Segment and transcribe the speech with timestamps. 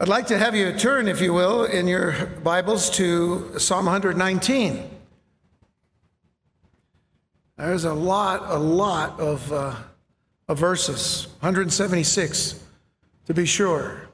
[0.00, 4.88] I'd like to have you turn, if you will, in your Bibles to Psalm 119.
[7.56, 9.74] There's a lot, a lot of, uh,
[10.46, 12.62] of verses, 176
[13.26, 14.08] to be sure,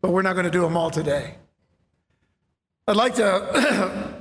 [0.00, 1.34] but we're not going to do them all today.
[2.86, 4.14] I'd like to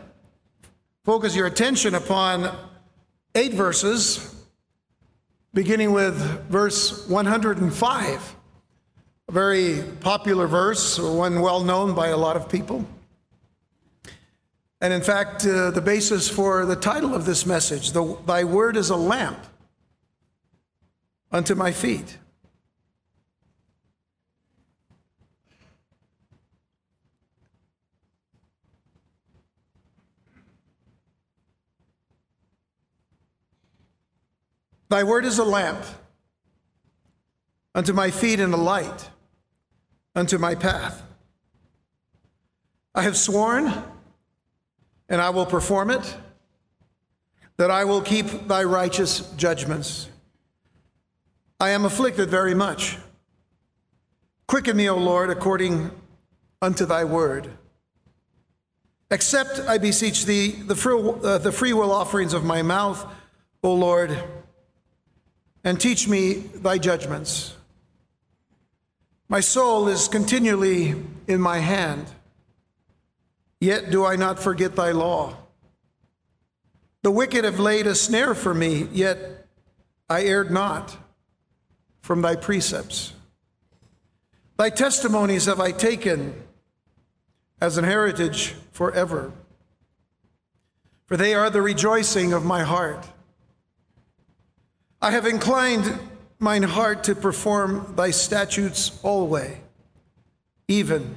[1.06, 2.52] focus your attention upon
[3.36, 4.44] eight verses,
[5.54, 6.16] beginning with
[6.50, 8.36] verse 105
[9.30, 12.84] a very popular verse, one well known by a lot of people.
[14.81, 18.76] And in fact, uh, the basis for the title of this message, the, Thy Word
[18.76, 19.38] is a lamp
[21.31, 22.18] unto my feet.
[34.90, 35.85] Thy word is a lamp
[37.76, 39.12] unto my feet and a light
[40.20, 41.02] unto my path.
[42.94, 43.73] I have sworn,
[45.07, 46.18] and I will perform it,
[47.55, 50.10] that I will keep thy righteous judgments.
[51.60, 52.98] I am afflicted very much.
[54.48, 55.91] Quicken me, O Lord, according
[56.62, 57.49] unto thy word.
[59.12, 63.05] Accept, I beseech thee, the free, uh, the free will offerings of my mouth,
[63.63, 64.22] O Lord,
[65.63, 67.56] and teach me thy judgments.
[69.31, 70.96] My soul is continually
[71.28, 72.08] in my hand,
[73.62, 75.38] yet do I not forget thy law.
[77.03, 79.46] The wicked have laid a snare for me, yet
[80.09, 80.97] I erred not
[82.02, 83.13] from thy precepts.
[84.58, 86.34] Thy testimonies have I taken
[87.62, 89.31] as an heritage forever,
[91.06, 93.06] for they are the rejoicing of my heart.
[95.03, 96.00] I have inclined
[96.40, 99.57] mine heart to perform thy statutes always,
[100.68, 101.16] even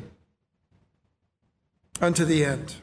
[2.01, 2.75] unto the end.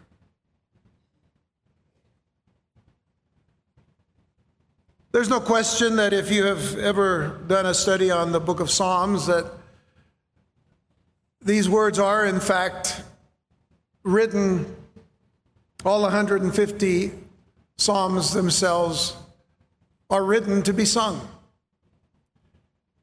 [5.11, 8.69] There's no question that if you have ever done a study on the book of
[8.69, 9.51] Psalms, that
[11.41, 13.01] these words are, in fact,
[14.03, 14.75] written,
[15.83, 17.11] all 150
[17.77, 19.15] Psalms themselves
[20.09, 21.27] are written to be sung.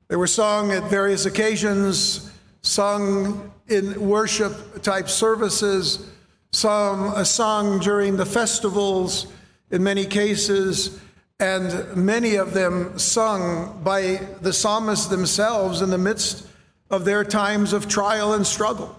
[0.08, 2.30] They were sung at various occasions,
[2.62, 6.08] sung in worship type services,
[6.52, 9.26] some uh, sung during the festivals
[9.70, 11.00] in many cases,
[11.40, 16.46] and many of them sung by the psalmists themselves in the midst
[16.88, 18.96] of their times of trial and struggle.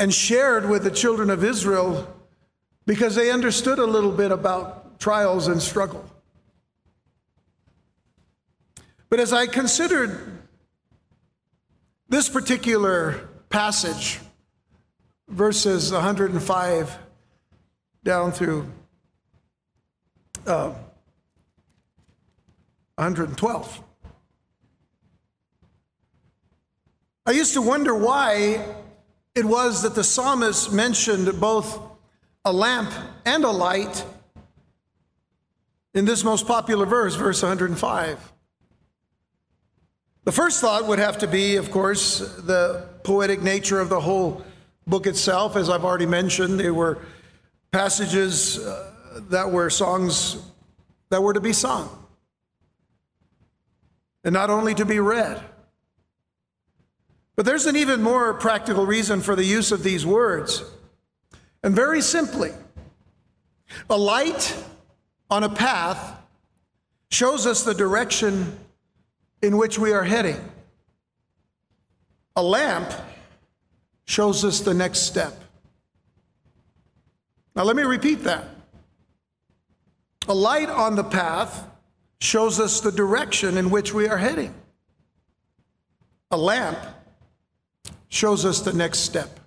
[0.00, 2.14] And shared with the children of Israel
[2.84, 6.04] because they understood a little bit about trials and struggle.
[9.10, 10.38] But as I considered
[12.08, 14.20] this particular passage,
[15.28, 16.98] verses 105
[18.04, 18.70] down through
[20.46, 20.74] uh,
[22.96, 23.82] 112,
[27.24, 28.64] I used to wonder why
[29.34, 31.78] it was that the psalmist mentioned both
[32.44, 32.90] a lamp
[33.24, 34.04] and a light
[35.94, 38.32] in this most popular verse, verse 105.
[40.24, 44.44] The first thought would have to be, of course, the poetic nature of the whole
[44.86, 45.56] book itself.
[45.56, 46.98] As I've already mentioned, there were
[47.70, 50.36] passages uh, that were songs
[51.10, 51.88] that were to be sung,
[54.24, 55.42] and not only to be read.
[57.34, 60.64] But there's an even more practical reason for the use of these words.
[61.62, 62.50] And very simply,
[63.88, 64.56] a light
[65.30, 66.20] on a path
[67.10, 68.58] shows us the direction
[69.42, 70.36] in which we are heading.
[72.36, 72.92] A lamp
[74.04, 75.34] shows us the next step.
[77.54, 78.44] Now, let me repeat that.
[80.28, 81.64] A light on the path
[82.20, 84.54] shows us the direction in which we are heading.
[86.30, 86.78] A lamp
[88.08, 89.40] shows us the next step.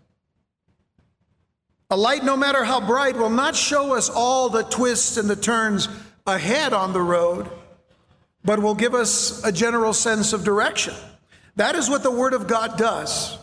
[1.90, 5.36] A light, no matter how bright, will not show us all the twists and the
[5.36, 5.90] turns
[6.26, 7.50] ahead on the road
[8.44, 10.94] but will give us a general sense of direction.
[11.56, 13.38] That is what the Word of God does.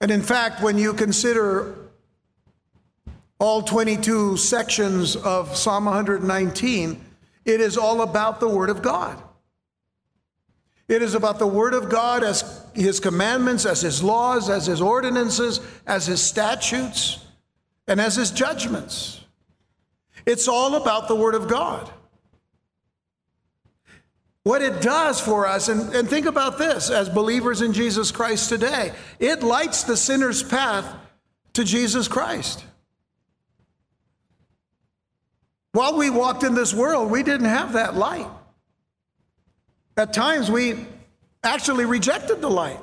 [0.00, 1.76] And in fact, when you consider
[3.38, 7.04] all 22 sections of Psalm 119,
[7.44, 9.22] it is all about the Word of God.
[10.88, 14.80] It is about the Word of God as His commandments, as His laws, as His
[14.80, 17.24] ordinances, as His statutes,
[17.86, 19.20] and as His judgments.
[20.30, 21.90] It's all about the Word of God.
[24.42, 28.48] what it does for us, and, and think about this as believers in Jesus Christ
[28.48, 30.92] today, it lights the sinner's path
[31.52, 32.64] to Jesus Christ.
[35.72, 38.26] While we walked in this world, we didn't have that light.
[39.96, 40.86] At times, we
[41.44, 42.80] actually rejected the light.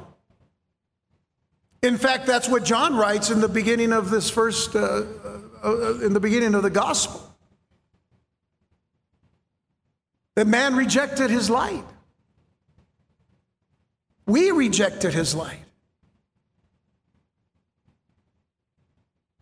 [1.82, 6.00] In fact, that's what John writes in the beginning of this first, uh, uh, uh,
[6.00, 7.27] in the beginning of the gospel.
[10.38, 11.84] That man rejected his light.
[14.28, 15.64] We rejected his light.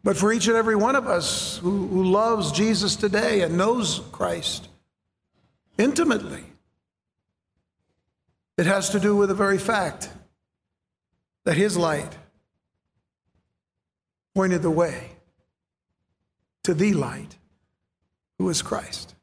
[0.05, 4.03] But for each and every one of us who, who loves Jesus today and knows
[4.13, 4.69] Christ
[5.77, 6.45] intimately,
[8.57, 10.09] it has to do with the very fact
[11.43, 12.15] that his light
[14.33, 15.09] pointed the way
[16.63, 17.35] to the light,
[18.37, 19.14] who is Christ.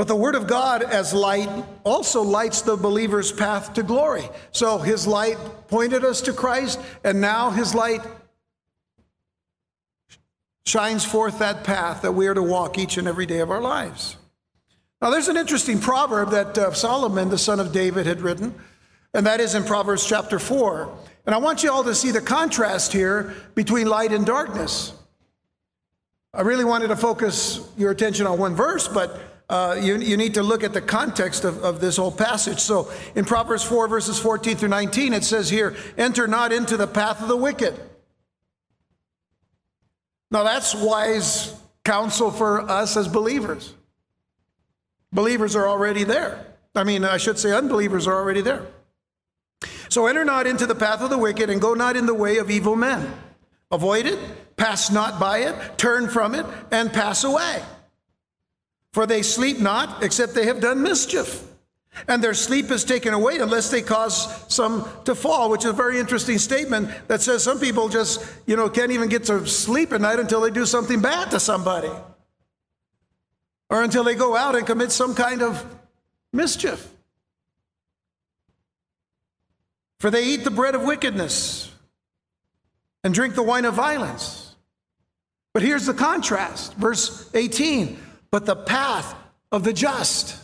[0.00, 1.50] But the Word of God as light
[1.84, 4.26] also lights the believer's path to glory.
[4.50, 5.36] So his light
[5.68, 8.00] pointed us to Christ, and now his light
[10.64, 13.60] shines forth that path that we are to walk each and every day of our
[13.60, 14.16] lives.
[15.02, 18.54] Now, there's an interesting proverb that uh, Solomon, the son of David, had written,
[19.12, 20.96] and that is in Proverbs chapter 4.
[21.26, 24.94] And I want you all to see the contrast here between light and darkness.
[26.32, 29.20] I really wanted to focus your attention on one verse, but
[29.50, 32.60] uh, you, you need to look at the context of, of this whole passage.
[32.60, 36.86] So in Proverbs 4, verses 14 through 19, it says here, Enter not into the
[36.86, 37.78] path of the wicked.
[40.30, 41.52] Now that's wise
[41.84, 43.74] counsel for us as believers.
[45.12, 46.46] Believers are already there.
[46.76, 48.68] I mean, I should say unbelievers are already there.
[49.88, 52.38] So enter not into the path of the wicked and go not in the way
[52.38, 53.12] of evil men.
[53.72, 54.20] Avoid it,
[54.56, 57.64] pass not by it, turn from it, and pass away.
[58.92, 61.46] For they sleep not, except they have done mischief.
[62.08, 65.74] And their sleep is taken away unless they cause some to fall, which is a
[65.74, 69.92] very interesting statement that says some people just, you know, can't even get to sleep
[69.92, 71.90] at night until they do something bad to somebody.
[73.68, 75.64] Or until they go out and commit some kind of
[76.32, 76.88] mischief.
[79.98, 81.70] For they eat the bread of wickedness
[83.04, 84.54] and drink the wine of violence.
[85.52, 87.98] But here's the contrast, verse 18
[88.30, 89.14] but the path
[89.50, 90.36] of the just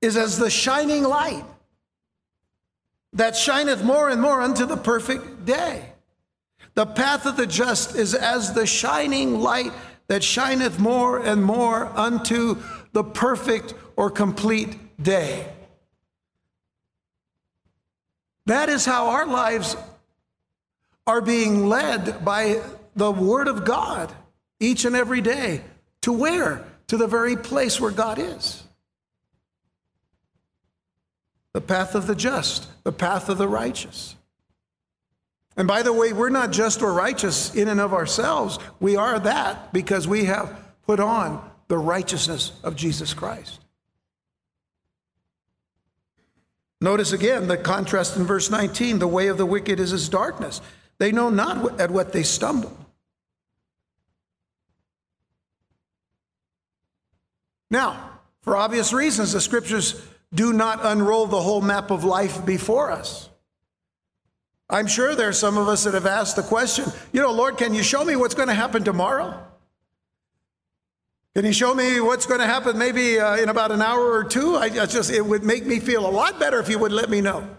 [0.00, 1.44] is as the shining light
[3.12, 5.92] that shineth more and more unto the perfect day.
[6.74, 9.72] The path of the just is as the shining light
[10.08, 12.62] that shineth more and more unto
[12.92, 15.46] the perfect or complete day.
[18.46, 19.76] That is how our lives
[21.06, 22.62] are being led by
[22.96, 24.12] the Word of God
[24.58, 25.62] each and every day.
[26.02, 26.64] To where?
[26.88, 28.62] To the very place where God is.
[31.52, 34.16] The path of the just, the path of the righteous.
[35.56, 38.58] And by the way, we're not just or righteous in and of ourselves.
[38.80, 43.60] We are that because we have put on the righteousness of Jesus Christ.
[46.80, 50.60] Notice again the contrast in verse 19 the way of the wicked is as darkness.
[50.98, 52.76] They know not at what they stumble.
[57.72, 60.00] Now, for obvious reasons, the scriptures
[60.34, 63.30] do not unroll the whole map of life before us.
[64.68, 67.56] I'm sure there are some of us that have asked the question, you know, Lord,
[67.56, 69.42] can you show me what's going to happen tomorrow?
[71.34, 74.24] Can you show me what's going to happen maybe uh, in about an hour or
[74.24, 74.56] two?
[74.56, 77.08] I, I just it would make me feel a lot better if you would let
[77.08, 77.56] me know.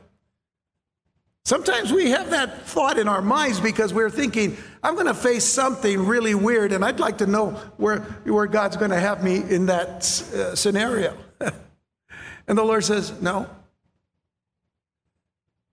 [1.46, 5.44] Sometimes we have that thought in our minds because we're thinking, I'm going to face
[5.44, 9.38] something really weird, and I'd like to know where, where God's going to have me
[9.38, 11.18] in that uh, scenario.
[12.48, 13.50] and the Lord says, No.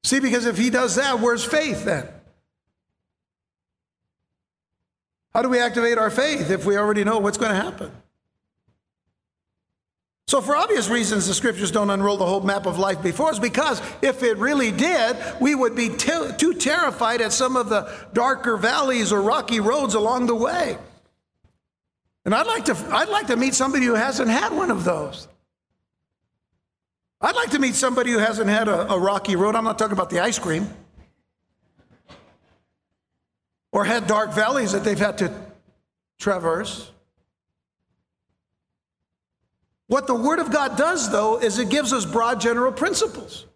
[0.02, 2.08] See, because if He does that, where's faith then?
[5.32, 7.92] How do we activate our faith if we already know what's going to happen?
[10.30, 13.40] So, for obvious reasons, the scriptures don't unroll the whole map of life before us
[13.40, 18.56] because if it really did, we would be too terrified at some of the darker
[18.56, 20.78] valleys or rocky roads along the way.
[22.24, 25.26] And I'd like to, I'd like to meet somebody who hasn't had one of those.
[27.20, 29.56] I'd like to meet somebody who hasn't had a, a rocky road.
[29.56, 30.72] I'm not talking about the ice cream.
[33.72, 35.34] Or had dark valleys that they've had to
[36.20, 36.88] traverse.
[39.90, 43.46] What the Word of God does, though, is it gives us broad general principles.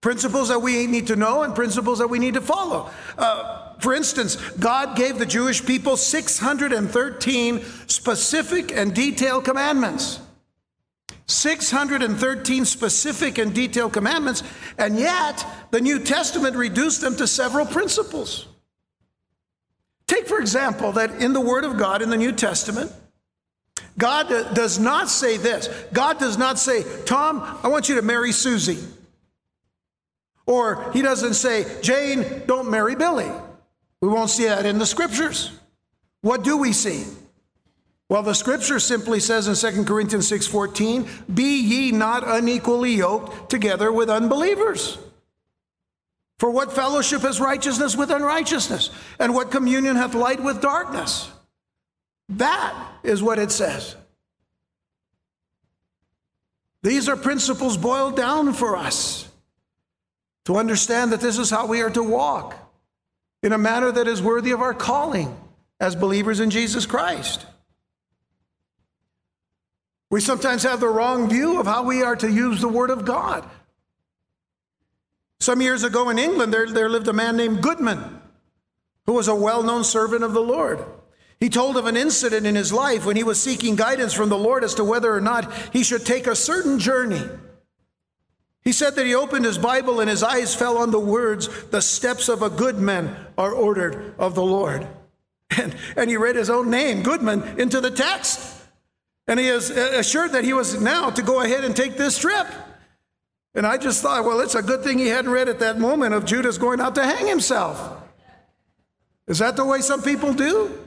[0.00, 2.88] Principles that we need to know and principles that we need to follow.
[3.18, 10.20] Uh, for instance, God gave the Jewish people 613 specific and detailed commandments.
[11.26, 14.42] 613 specific and detailed commandments,
[14.78, 18.46] and yet the New Testament reduced them to several principles.
[20.06, 22.90] Take, for example, that in the Word of God in the New Testament,
[23.98, 25.68] God does not say this.
[25.92, 28.78] God does not say, Tom, I want you to marry Susie.
[30.46, 33.30] Or he doesn't say, Jane, don't marry Billy.
[34.00, 35.52] We won't see that in the scriptures.
[36.22, 37.04] What do we see?
[38.08, 43.90] Well, the scripture simply says in 2 Corinthians 6:14, "Be ye not unequally yoked together
[43.90, 44.98] with unbelievers."
[46.38, 48.90] For what fellowship has righteousness with unrighteousness?
[49.18, 51.28] And what communion hath light with darkness?
[52.28, 53.96] That is what it says.
[56.82, 59.28] These are principles boiled down for us
[60.44, 62.56] to understand that this is how we are to walk
[63.42, 65.36] in a manner that is worthy of our calling
[65.80, 67.46] as believers in Jesus Christ.
[70.10, 73.04] We sometimes have the wrong view of how we are to use the Word of
[73.04, 73.48] God.
[75.40, 78.20] Some years ago in England, there, there lived a man named Goodman,
[79.06, 80.84] who was a well known servant of the Lord.
[81.42, 84.38] He told of an incident in his life when he was seeking guidance from the
[84.38, 87.20] Lord as to whether or not he should take a certain journey.
[88.62, 91.82] He said that he opened his Bible and his eyes fell on the words, The
[91.82, 94.86] steps of a good man are ordered of the Lord.
[95.58, 98.64] And, and he read his own name, Goodman, into the text.
[99.26, 102.18] And he is uh, assured that he was now to go ahead and take this
[102.18, 102.46] trip.
[103.54, 106.14] And I just thought, well, it's a good thing he hadn't read at that moment
[106.14, 108.00] of Judas going out to hang himself.
[109.26, 110.81] Is that the way some people do?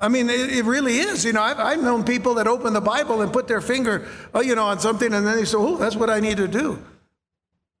[0.00, 1.24] I mean, it, it really is.
[1.24, 4.40] You know, I've, I've, known people that open the Bible and put their finger, oh,
[4.40, 6.82] you know, on something, and then they say, oh, that's what I need to do.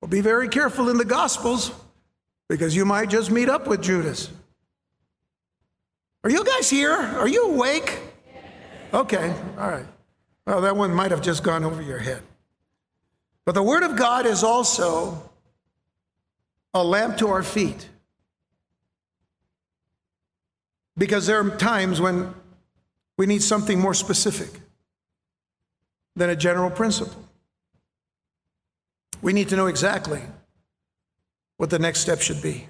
[0.00, 1.72] Well, be very careful in the Gospels
[2.48, 4.30] because you might just meet up with Judas.
[6.22, 6.92] Are you guys here?
[6.92, 7.98] Are you awake?
[8.92, 9.86] Okay, all right.
[10.46, 12.22] Well, that one might have just gone over your head.
[13.46, 15.30] But the Word of God is also
[16.74, 17.88] a lamp to our feet.
[20.96, 22.34] Because there are times when
[23.16, 24.48] we need something more specific
[26.16, 27.24] than a general principle.
[29.22, 30.22] We need to know exactly
[31.56, 32.68] what the next step should be.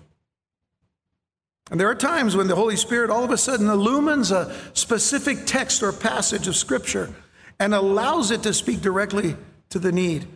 [1.71, 5.47] And there are times when the Holy Spirit all of a sudden illumines a specific
[5.47, 7.15] text or passage of Scripture
[7.61, 9.37] and allows it to speak directly
[9.69, 10.27] to the need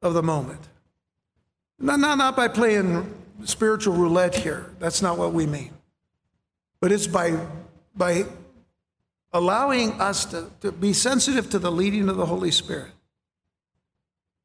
[0.00, 0.60] of the moment.
[1.78, 3.12] Not, not, not by playing
[3.44, 4.70] spiritual roulette here.
[4.78, 5.72] That's not what we mean.
[6.80, 7.38] But it's by,
[7.94, 8.24] by
[9.32, 12.92] allowing us to, to be sensitive to the leading of the Holy Spirit.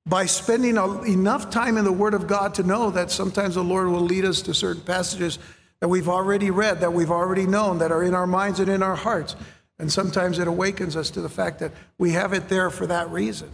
[0.06, 3.88] By spending enough time in the Word of God to know that sometimes the Lord
[3.88, 5.40] will lead us to certain passages
[5.80, 8.84] that we've already read, that we've already known, that are in our minds and in
[8.84, 9.36] our hearts.
[9.80, 13.10] And sometimes it awakens us to the fact that we have it there for that
[13.10, 13.50] reason.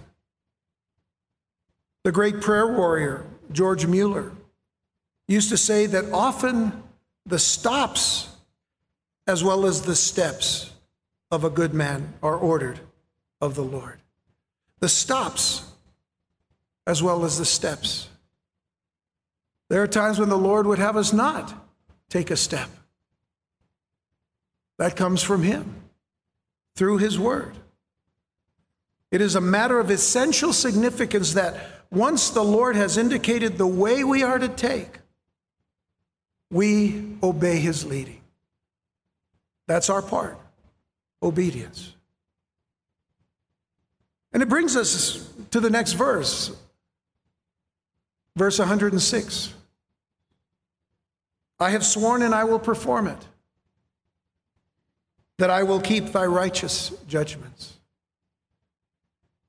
[2.03, 4.31] The great prayer warrior, George Mueller,
[5.27, 6.83] used to say that often
[7.25, 8.29] the stops
[9.29, 10.71] as well as the steps
[11.29, 12.79] of a good man are ordered
[13.39, 13.99] of the Lord.
[14.79, 15.63] The stops
[16.87, 18.09] as well as the steps.
[19.69, 21.53] There are times when the Lord would have us not
[22.09, 22.69] take a step.
[24.79, 25.75] That comes from Him
[26.75, 27.55] through His Word.
[29.11, 31.55] It is a matter of essential significance that
[31.91, 34.97] once the Lord has indicated the way we are to take,
[36.49, 38.18] we obey His leading.
[39.69, 40.35] That's our part
[41.21, 41.93] obedience.
[44.33, 46.51] And it brings us to the next verse,
[48.35, 49.53] verse 106.
[51.59, 53.19] I have sworn and I will perform it,
[55.37, 57.77] that I will keep thy righteous judgments.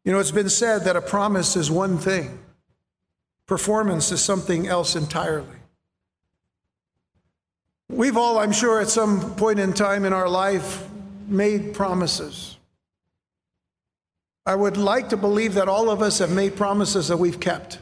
[0.05, 2.41] You know, it's been said that a promise is one thing,
[3.47, 5.60] performance is something else entirely.
[7.91, 10.89] We've all, I'm sure, at some point in time in our life,
[11.27, 12.57] made promises.
[14.47, 17.81] I would like to believe that all of us have made promises that we've kept.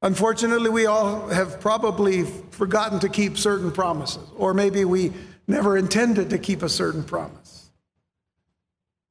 [0.00, 5.12] Unfortunately, we all have probably forgotten to keep certain promises, or maybe we
[5.48, 7.70] never intended to keep a certain promise.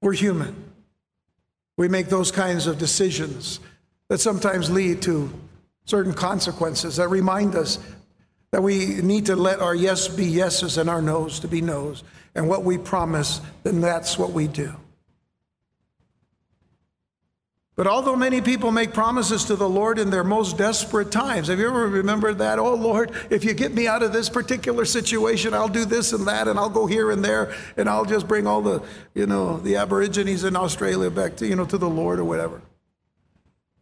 [0.02, 0.56] We're human.
[1.76, 3.60] We make those kinds of decisions
[4.08, 5.30] that sometimes lead to
[5.84, 7.80] certain consequences that remind us
[8.52, 12.04] that we need to let our yes be yeses and our noes to be noes.
[12.36, 14.74] And what we promise, then that's what we do.
[17.78, 21.58] But although many people make promises to the Lord in their most desperate times, have
[21.58, 22.60] you ever remembered that?
[22.60, 26.28] Oh Lord, if you get me out of this particular situation, I'll do this and
[26.28, 28.84] that, and I'll go here and there, and I'll just bring all the,
[29.16, 32.62] you know, the Aborigines in Australia back to, you know, to the Lord or whatever.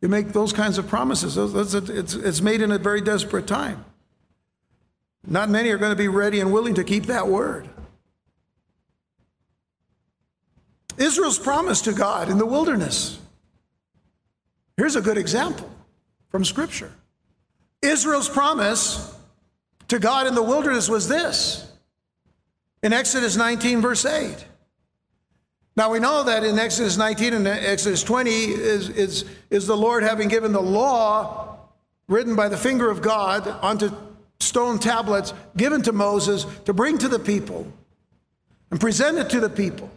[0.02, 1.36] You make those kinds of promises.
[1.38, 3.84] It's, it's made in a very desperate time.
[5.28, 7.70] Not many are going to be ready and willing to keep that word.
[10.98, 13.20] Israel's promise to God in the wilderness.
[14.78, 15.70] Here's a good example
[16.30, 16.92] from Scripture
[17.82, 19.16] Israel's promise
[19.88, 21.70] to God in the wilderness was this
[22.84, 24.46] in Exodus 19, verse 8.
[25.76, 30.04] Now we know that in Exodus 19 and Exodus 20 is, is, is the Lord
[30.04, 31.58] having given the law
[32.10, 33.92] written by the finger of God onto
[34.40, 37.72] stone tablets given to Moses to bring to the people
[38.72, 39.90] and present it to the people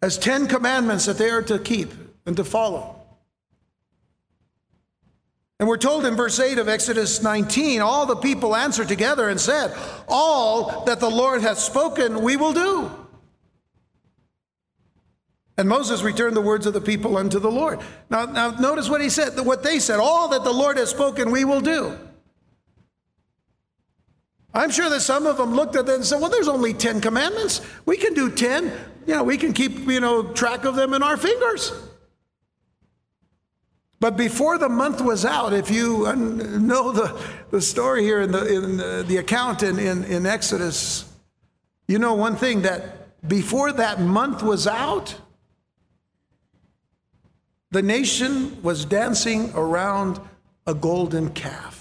[0.00, 1.92] as 10 commandments that they are to keep
[2.26, 2.94] and to follow.
[5.60, 9.40] And we're told in verse 8 of Exodus 19 all the people answered together and
[9.40, 9.74] said,
[10.06, 12.90] All that the Lord hath spoken, we will do.
[15.56, 17.80] And Moses returned the words of the people unto the Lord.
[18.08, 21.32] Now, now notice what he said, what they said, All that the Lord has spoken,
[21.32, 21.98] we will do.
[24.54, 27.00] I'm sure that some of them looked at that and said, well, there's only 10
[27.00, 27.60] commandments.
[27.84, 28.64] We can do 10.
[29.06, 31.72] You know, we can keep, you know, track of them in our fingers.
[34.00, 38.30] But before the month was out, if you uh, know the, the story here in
[38.30, 41.04] the, in the, the account in, in, in Exodus,
[41.88, 45.16] you know one thing that before that month was out,
[47.70, 50.20] the nation was dancing around
[50.66, 51.77] a golden calf.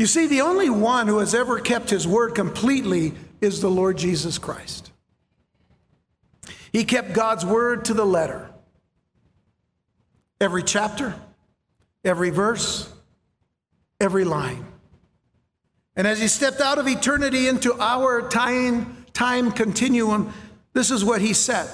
[0.00, 3.98] You see, the only one who has ever kept his word completely is the Lord
[3.98, 4.90] Jesus Christ.
[6.72, 8.48] He kept God's word to the letter.
[10.40, 11.14] Every chapter,
[12.02, 12.90] every verse,
[14.00, 14.64] every line.
[15.94, 20.32] And as he stepped out of eternity into our time, time continuum,
[20.72, 21.68] this is what he said.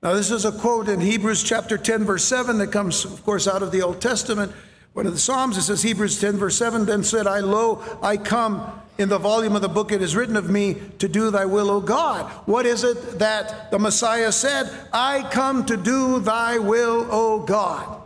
[0.00, 3.48] Now, this is a quote in Hebrews chapter 10, verse 7, that comes, of course,
[3.48, 4.52] out of the Old Testament.
[4.92, 8.16] One of the Psalms, it says, Hebrews 10, verse 7, then said I, Lo, I
[8.16, 8.80] come.
[8.98, 11.70] In the volume of the book it is written of me to do thy will,
[11.70, 12.30] O God.
[12.44, 14.70] What is it that the Messiah said?
[14.92, 18.02] I come to do thy will, O God.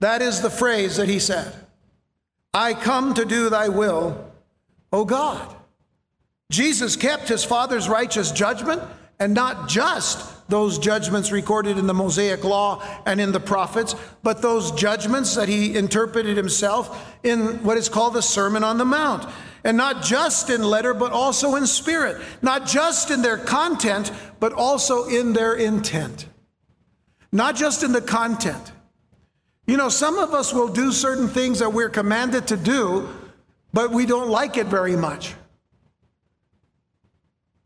[0.00, 1.52] That is the phrase that he said.
[2.54, 4.32] I come to do thy will,
[4.90, 5.54] O God.
[6.50, 8.80] Jesus kept his Father's righteous judgment
[9.18, 14.40] and not just those judgments recorded in the Mosaic Law and in the prophets, but
[14.42, 19.28] those judgments that he interpreted himself in what is called the Sermon on the Mount.
[19.64, 22.22] And not just in letter, but also in spirit.
[22.40, 26.26] Not just in their content, but also in their intent.
[27.30, 28.72] Not just in the content.
[29.66, 33.08] You know, some of us will do certain things that we're commanded to do,
[33.74, 35.34] but we don't like it very much.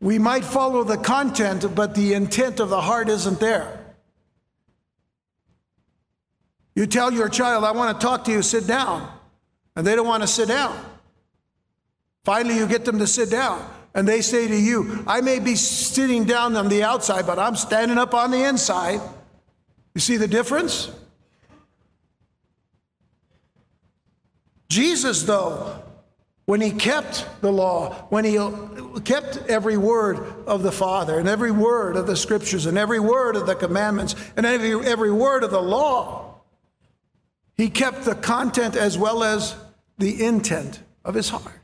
[0.03, 3.79] We might follow the content, but the intent of the heart isn't there.
[6.75, 9.09] You tell your child, I want to talk to you, sit down.
[9.77, 10.77] And they don't want to sit down.
[12.25, 13.65] Finally, you get them to sit down.
[13.95, 17.55] And they say to you, I may be sitting down on the outside, but I'm
[17.55, 18.99] standing up on the inside.
[19.95, 20.91] You see the difference?
[24.67, 25.81] Jesus, though,
[26.45, 28.37] when he kept the law, when he
[29.01, 33.35] kept every word of the Father and every word of the scriptures and every word
[33.35, 36.41] of the commandments and every, every word of the law,
[37.55, 39.55] he kept the content as well as
[39.97, 41.59] the intent of his heart.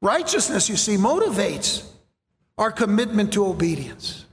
[0.00, 1.84] Righteousness, you see, motivates
[2.58, 4.24] our commitment to obedience.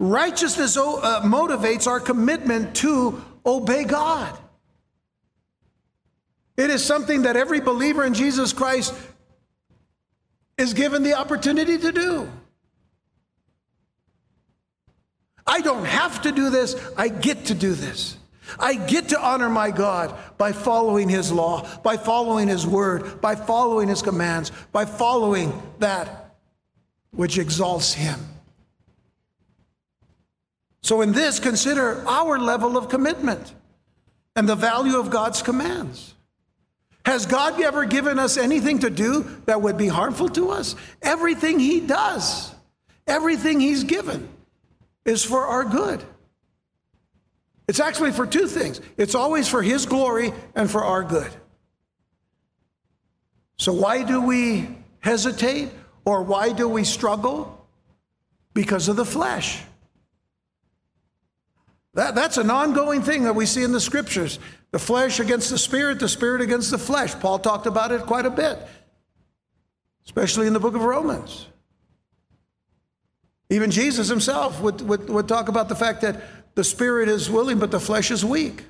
[0.00, 4.36] Righteousness uh, motivates our commitment to obey God.
[6.58, 8.92] It is something that every believer in Jesus Christ
[10.58, 12.28] is given the opportunity to do.
[15.46, 18.16] I don't have to do this, I get to do this.
[18.58, 23.36] I get to honor my God by following His law, by following His word, by
[23.36, 26.34] following His commands, by following that
[27.12, 28.18] which exalts Him.
[30.82, 33.54] So, in this, consider our level of commitment
[34.34, 36.14] and the value of God's commands.
[37.08, 40.76] Has God ever given us anything to do that would be harmful to us?
[41.00, 42.54] Everything He does,
[43.06, 44.28] everything He's given
[45.06, 46.04] is for our good.
[47.66, 51.30] It's actually for two things it's always for His glory and for our good.
[53.56, 54.68] So, why do we
[55.00, 55.70] hesitate
[56.04, 57.66] or why do we struggle?
[58.52, 59.62] Because of the flesh.
[61.94, 64.38] That, that's an ongoing thing that we see in the scriptures.
[64.70, 67.14] The flesh against the spirit, the spirit against the flesh.
[67.18, 68.58] Paul talked about it quite a bit,
[70.04, 71.46] especially in the book of Romans.
[73.50, 76.22] Even Jesus himself would, would, would talk about the fact that
[76.54, 78.64] the spirit is willing, but the flesh is weak.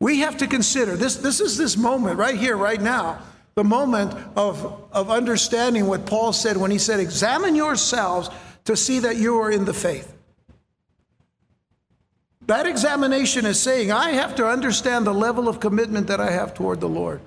[0.00, 3.20] We have to consider this, this is this moment right here, right now,
[3.54, 8.28] the moment of, of understanding what Paul said when he said, Examine yourselves
[8.64, 10.14] to see that you are in the faith.
[12.46, 16.54] That examination is saying, I have to understand the level of commitment that I have
[16.54, 17.20] toward the Lord,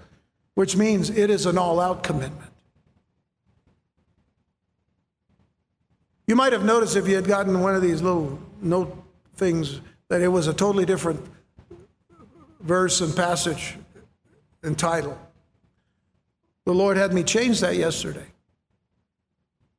[0.53, 2.51] which means it is an all out commitment.
[6.27, 8.95] You might have noticed if you had gotten one of these little note
[9.35, 11.25] things that it was a totally different
[12.59, 13.77] verse and passage
[14.61, 15.17] and title.
[16.65, 18.25] The Lord had me change that yesterday.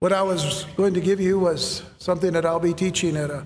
[0.00, 3.44] What I was going to give you was something that I'll be teaching at a,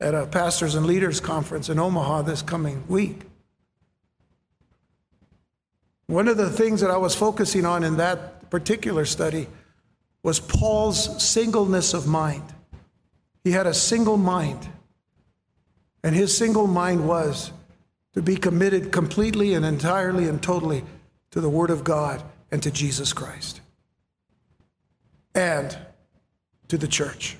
[0.00, 3.20] at a pastors and leaders conference in Omaha this coming week.
[6.06, 9.46] One of the things that I was focusing on in that particular study
[10.22, 12.42] was Paul's singleness of mind.
[13.42, 14.68] He had a single mind,
[16.02, 17.52] and his single mind was
[18.14, 20.84] to be committed completely and entirely and totally
[21.30, 23.60] to the Word of God and to Jesus Christ
[25.34, 25.76] and
[26.68, 27.36] to the church.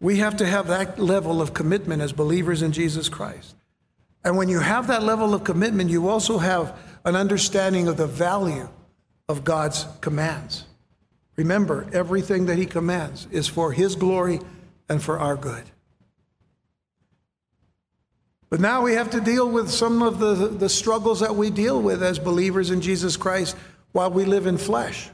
[0.00, 3.54] We have to have that level of commitment as believers in Jesus Christ.
[4.24, 8.06] And when you have that level of commitment, you also have an understanding of the
[8.06, 8.68] value
[9.28, 10.64] of God's commands.
[11.36, 14.40] Remember, everything that He commands is for His glory
[14.88, 15.64] and for our good.
[18.50, 21.80] But now we have to deal with some of the, the struggles that we deal
[21.80, 23.56] with as believers in Jesus Christ
[23.92, 25.08] while we live in flesh.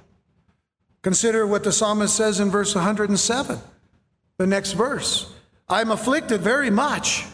[1.03, 3.61] Consider what the psalmist says in verse 107,
[4.39, 5.33] the next verse.
[5.69, 7.25] I'm afflicted very much.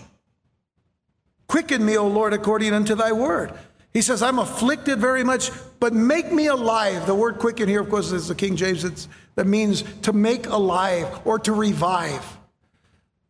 [1.47, 3.53] Quicken me, O Lord, according unto thy word.
[3.93, 7.07] He says, I'm afflicted very much, but make me alive.
[7.07, 11.21] The word quicken here, of course, is the King James that means to make alive
[11.27, 12.25] or to revive.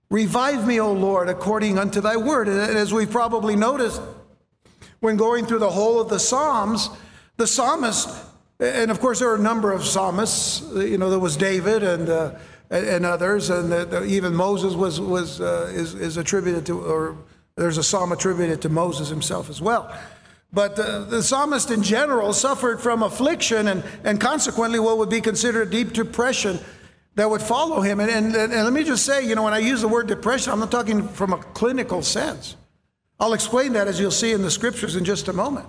[0.09, 2.47] Revive me, O Lord, according unto thy word.
[2.47, 4.01] And as we've probably noticed
[5.01, 6.91] when going through the whole of the Psalms,
[7.39, 8.09] the psalmist,
[8.61, 12.09] and of course there are a number of psalmists, you know, there was David and,
[12.09, 12.35] uh,
[12.73, 17.17] and others, and the, the, even Moses was, was, uh, is, is attributed to, or
[17.55, 19.95] there's a psalm attributed to Moses himself as well.
[20.55, 25.21] But the, the, psalmist in general suffered from affliction and, and consequently what would be
[25.21, 26.59] considered deep depression
[27.15, 28.01] that would follow him.
[28.01, 30.53] And, and, and, let me just say, you know, when I use the word depression,
[30.53, 32.57] I'm not talking from a clinical sense.
[33.21, 35.67] I'll explain that as you'll see in the scriptures in just a moment.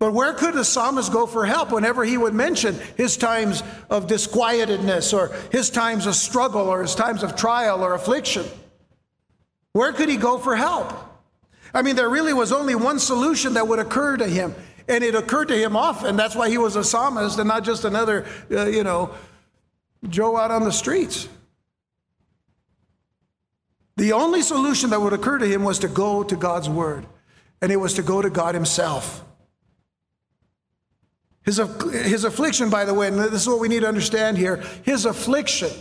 [0.00, 4.06] But where could the psalmist go for help whenever he would mention his times of
[4.06, 8.46] disquietedness or his times of struggle or his times of trial or affliction?
[9.74, 10.90] Where could he go for help?
[11.74, 14.54] I mean, there really was only one solution that would occur to him,
[14.88, 16.16] and it occurred to him often.
[16.16, 19.14] That's why he was a psalmist and not just another, uh, you know,
[20.08, 21.28] Joe out on the streets.
[23.96, 27.04] The only solution that would occur to him was to go to God's word,
[27.60, 29.26] and it was to go to God himself.
[31.50, 31.58] His,
[31.92, 35.04] his affliction, by the way, and this is what we need to understand here his
[35.04, 35.72] affliction,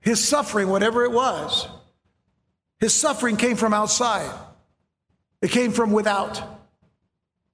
[0.00, 1.68] his suffering, whatever it was,
[2.80, 4.28] his suffering came from outside,
[5.40, 6.42] it came from without.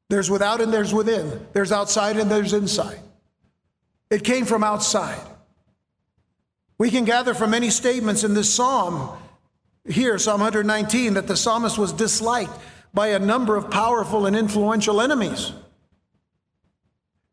[0.08, 3.00] There's without and there's within, there's outside and there's inside.
[4.08, 5.20] It came from outside.
[6.78, 9.10] We can gather from many statements in this psalm,
[9.86, 12.58] here, Psalm 119, that the psalmist was disliked
[12.94, 15.52] by a number of powerful and influential enemies.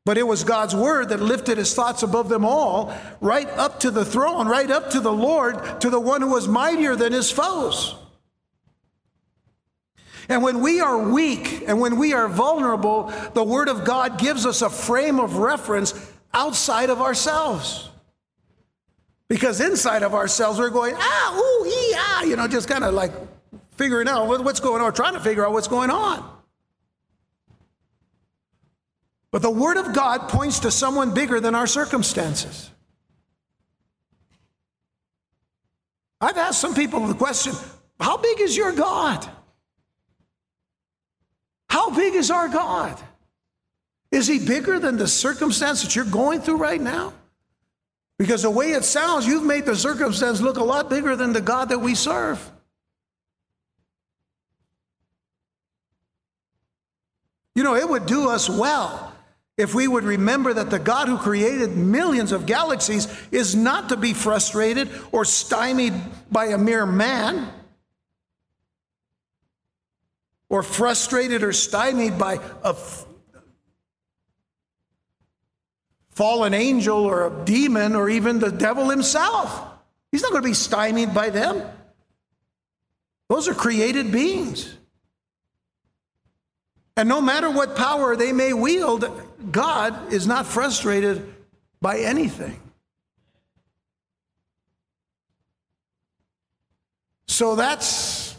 [0.06, 3.90] But it was God's word that lifted his thoughts above them all, right up to
[3.90, 7.32] the throne, right up to the Lord, to the one who was mightier than his
[7.32, 7.96] foes.
[10.30, 14.46] And when we are weak and when we are vulnerable, the word of God gives
[14.46, 15.94] us a frame of reference
[16.34, 17.90] outside of ourselves.
[19.28, 22.94] Because inside of ourselves, we're going, ah, ooh, ee, ah, you know, just kind of
[22.94, 23.12] like
[23.72, 26.35] figuring out what's going on, trying to figure out what's going on.
[29.36, 32.70] But the Word of God points to someone bigger than our circumstances.
[36.22, 37.54] I've asked some people the question
[38.00, 39.28] how big is your God?
[41.68, 42.98] How big is our God?
[44.10, 47.12] Is he bigger than the circumstance that you're going through right now?
[48.18, 51.42] Because the way it sounds, you've made the circumstance look a lot bigger than the
[51.42, 52.40] God that we serve.
[57.54, 59.12] You know, it would do us well
[59.58, 63.98] if we would remember that the God who created millions of galaxies is not to
[63.98, 65.94] be frustrated or stymied
[66.30, 67.50] by a mere man,
[70.50, 73.06] or frustrated or stymied by a f-
[76.12, 79.70] fallen angel or a demon or even the devil himself.
[80.12, 81.62] He's not going to be stymied by them.
[83.28, 84.78] Those are created beings.
[86.98, 89.06] And no matter what power they may wield,
[89.52, 91.34] God is not frustrated
[91.82, 92.60] by anything.
[97.28, 98.38] So that's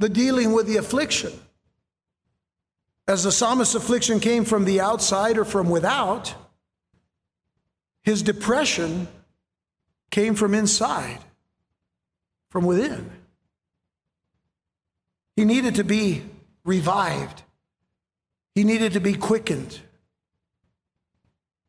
[0.00, 1.32] the dealing with the affliction.
[3.06, 6.34] As the psalmist's affliction came from the outside or from without,
[8.02, 9.06] his depression
[10.10, 11.20] came from inside,
[12.50, 13.10] from within.
[15.36, 16.24] He needed to be
[16.64, 17.43] revived.
[18.54, 19.80] He needed to be quickened.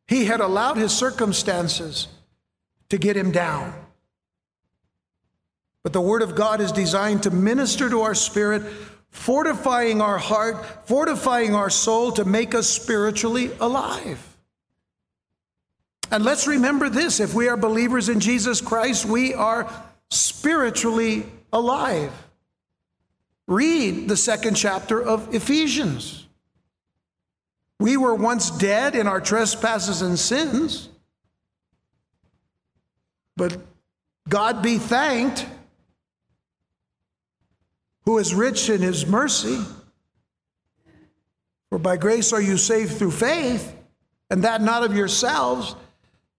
[0.08, 2.08] He had allowed his circumstances
[2.90, 3.74] to get him down.
[5.82, 8.64] But the Word of God is designed to minister to our spirit,
[9.10, 14.36] fortifying our heart, fortifying our soul to make us spiritually alive.
[16.12, 19.72] And let's remember this if we are believers in Jesus Christ, we are
[20.12, 22.12] spiritually alive.
[23.48, 26.25] Read the second chapter of Ephesians.
[27.86, 30.90] We were once dead in our trespasses and sins,
[33.38, 33.56] but
[34.28, 35.46] God be thanked,
[38.06, 39.60] who is rich in his mercy.
[41.70, 43.76] For by grace are you saved through faith,
[44.32, 45.76] and that not of yourselves.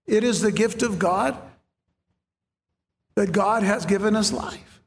[0.04, 1.38] It is the gift of God
[3.14, 4.80] that God has given us life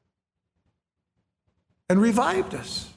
[1.88, 2.89] and revived us.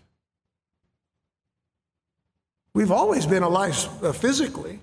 [2.74, 4.80] We've always been alive uh, physically,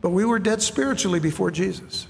[0.00, 2.06] but we were dead spiritually before Jesus.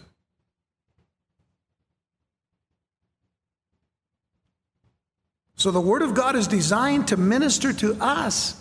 [5.56, 8.60] So the Word of God is designed to minister to us,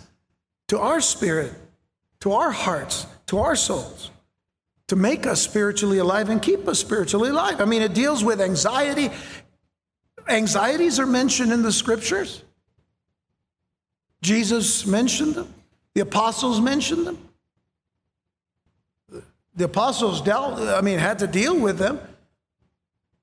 [0.68, 1.52] to our spirit,
[2.20, 4.10] to our hearts, to our souls,
[4.86, 7.60] to make us spiritually alive and keep us spiritually alive.
[7.60, 9.10] I mean, it deals with anxiety,
[10.28, 12.42] Anxieties are mentioned in the scriptures.
[14.24, 15.52] Jesus mentioned them,
[15.92, 17.18] the apostles mentioned them.
[19.54, 22.00] The apostles dealt, I mean, had to deal with them.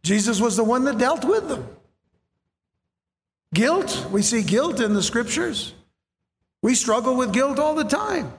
[0.03, 1.67] Jesus was the one that dealt with them.
[3.51, 5.73] Guilt, we see guilt in the scriptures.
[6.61, 8.31] We struggle with guilt all the time.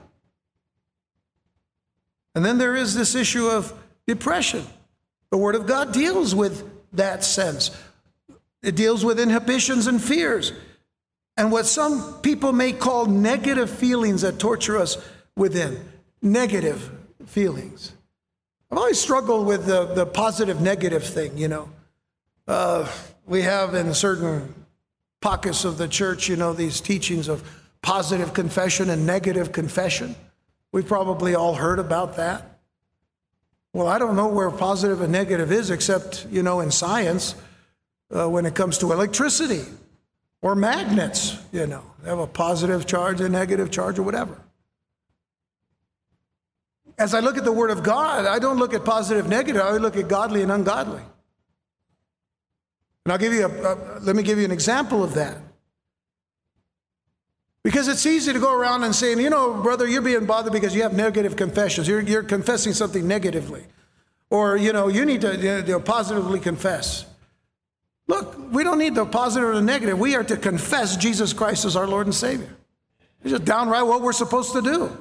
[2.33, 3.73] And then there is this issue of
[4.07, 4.65] depression.
[5.31, 7.71] The Word of God deals with that sense.
[8.61, 10.53] It deals with inhibitions and fears
[11.37, 14.97] and what some people may call negative feelings that torture us
[15.35, 15.83] within.
[16.21, 16.91] Negative
[17.25, 17.91] feelings.
[18.71, 21.69] I've always struggled with the, the positive negative thing, you know.
[22.47, 22.89] Uh,
[23.25, 24.53] we have in certain
[25.21, 27.43] pockets of the church, you know, these teachings of
[27.81, 30.15] positive confession and negative confession.
[30.71, 32.59] We've probably all heard about that.
[33.73, 37.35] Well, I don't know where positive and negative is, except, you know, in science
[38.15, 39.65] uh, when it comes to electricity
[40.43, 44.37] or magnets, you know, they have a positive charge, a negative charge, or whatever.
[46.99, 49.77] As I look at the Word of God, I don't look at positive, negative, I
[49.77, 51.01] look at godly and ungodly.
[53.05, 55.37] And I'll give you a, a let me give you an example of that.
[57.63, 60.75] Because it's easy to go around and saying, you know, brother, you're being bothered because
[60.75, 61.87] you have negative confessions.
[61.87, 63.63] You're, you're confessing something negatively.
[64.29, 67.05] Or, you know, you need to you know, positively confess.
[68.07, 69.97] Look, we don't need the positive or the negative.
[69.97, 72.49] We are to confess Jesus Christ as our Lord and Savior.
[73.21, 74.97] It's just downright what we're supposed to do.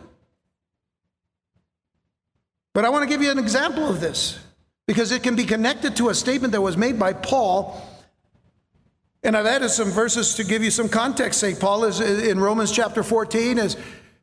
[2.75, 4.39] But I want to give you an example of this
[4.87, 7.81] because it can be connected to a statement that was made by Paul.
[9.23, 11.41] And I've added some verses to give you some context.
[11.41, 13.77] Say Paul is in Romans chapter 14 is,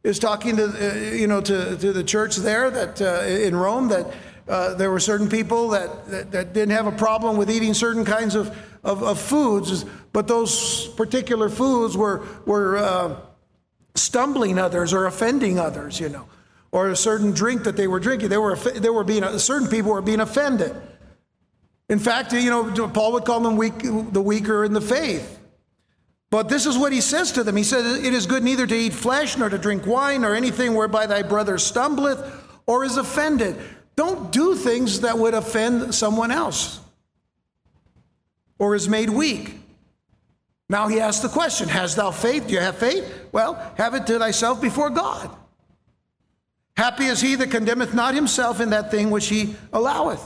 [0.03, 3.89] is talking to, uh, you know, to, to the church there that uh, in Rome
[3.89, 4.11] that
[4.47, 8.03] uh, there were certain people that, that, that, didn't have a problem with eating certain
[8.03, 13.15] kinds of, of, of foods, but those particular foods were, were uh,
[13.95, 16.25] stumbling others or offending others, you know,
[16.71, 18.29] or a certain drink that they were drinking.
[18.29, 20.75] They were, they were being, certain people were being offended.
[21.89, 25.37] In fact, you know, Paul would call them weak, the weaker in the faith.
[26.29, 27.55] But this is what he says to them.
[27.55, 30.75] He says, It is good neither to eat flesh, nor to drink wine, nor anything
[30.75, 32.19] whereby thy brother stumbleth
[32.67, 33.57] or is offended.
[33.95, 36.79] Don't do things that would offend someone else
[38.59, 39.55] or is made weak.
[40.69, 42.47] Now he asks the question Has thou faith?
[42.47, 43.27] Do you have faith?
[43.31, 45.35] Well, have it to thyself before God.
[46.77, 50.25] Happy is he that condemneth not himself in that thing which he alloweth.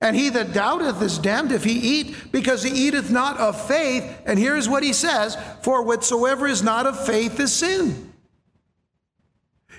[0.00, 4.04] And he that doubteth is damned if he eat, because he eateth not of faith.
[4.26, 8.12] And here's what he says For whatsoever is not of faith is sin.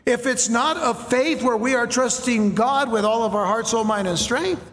[0.05, 3.67] If it's not of faith where we are trusting God with all of our heart,
[3.67, 4.71] soul, mind, and strength,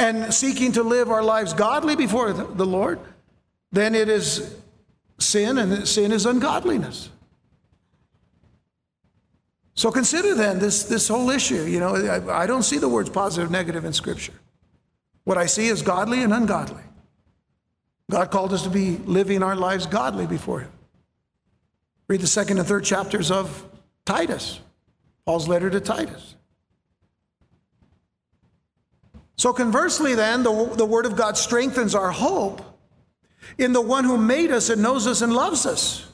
[0.00, 2.98] and seeking to live our lives godly before the Lord,
[3.70, 4.56] then it is
[5.18, 7.10] sin, and sin is ungodliness.
[9.74, 11.64] So consider then this, this whole issue.
[11.64, 14.32] You know, I, I don't see the words positive, negative in Scripture.
[15.24, 16.82] What I see is godly and ungodly.
[18.10, 20.72] God called us to be living our lives godly before Him.
[22.08, 23.66] Read the second and third chapters of
[24.06, 24.60] Titus,
[25.26, 26.36] Paul's letter to Titus.
[29.40, 32.60] So, conversely, then, the, the Word of God strengthens our hope
[33.56, 36.06] in the one who made us and knows us and loves us.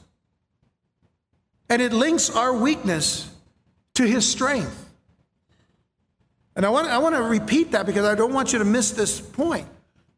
[1.69, 3.29] And it links our weakness
[3.95, 4.89] to his strength.
[6.55, 8.91] And I want, I want to repeat that because I don't want you to miss
[8.91, 9.67] this point.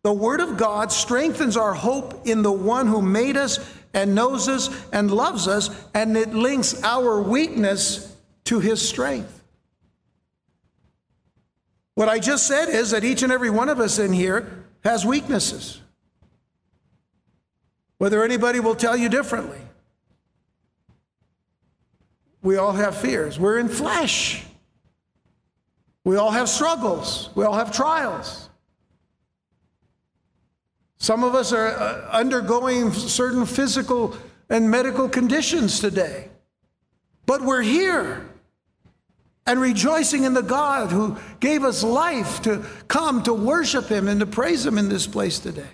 [0.04, 4.48] The Word of God strengthens our hope in the one who made us and knows
[4.48, 9.39] us and loves us, and it links our weakness to his strength.
[12.00, 15.06] What I just said is that each and every one of us in here has
[15.06, 15.82] weaknesses.
[17.98, 19.60] Whether anybody will tell you differently.
[22.42, 23.38] We all have fears.
[23.38, 24.46] We're in flesh.
[26.06, 27.32] We all have struggles.
[27.36, 28.50] We all have trials.
[31.00, 34.16] Some of us are uh, undergoing certain physical
[34.50, 36.30] and medical conditions today.
[37.26, 38.29] But we're here
[39.50, 44.20] and rejoicing in the God who gave us life to come to worship Him and
[44.20, 45.72] to praise Him in this place today.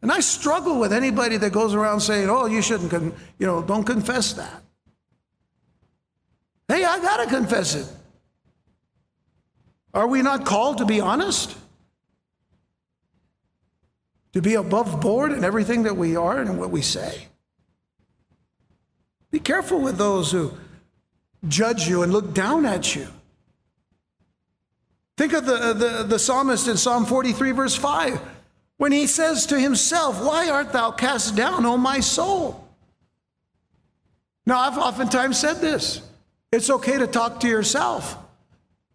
[0.00, 3.60] And I struggle with anybody that goes around saying, oh, you shouldn't, con- you know,
[3.60, 4.62] don't confess that.
[6.68, 7.92] Hey, I got to confess it.
[9.92, 11.56] Are we not called to be honest?
[14.34, 17.26] To be above board in everything that we are and what we say?
[19.30, 20.52] Be careful with those who
[21.48, 23.06] judge you and look down at you.
[25.16, 28.20] Think of the, the, the psalmist in Psalm 43, verse 5
[28.80, 32.66] when he says to himself, Why art thou cast down, O my soul?
[34.46, 36.00] Now, I've oftentimes said this
[36.50, 38.16] it's okay to talk to yourself,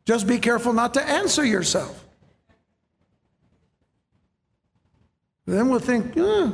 [0.03, 2.03] just be careful not to answer yourself.
[5.45, 6.49] Then we'll think, eh.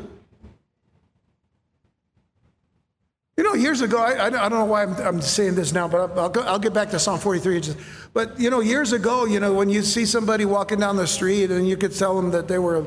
[3.41, 6.15] You know, years ago, I, I, don't know why I'm, I'm, saying this now, but
[6.15, 7.73] I'll, go, I'll, get back to Psalm 43.
[8.13, 11.49] But, you know, years ago, you know, when you see somebody walking down the street
[11.49, 12.86] and you could tell them that they were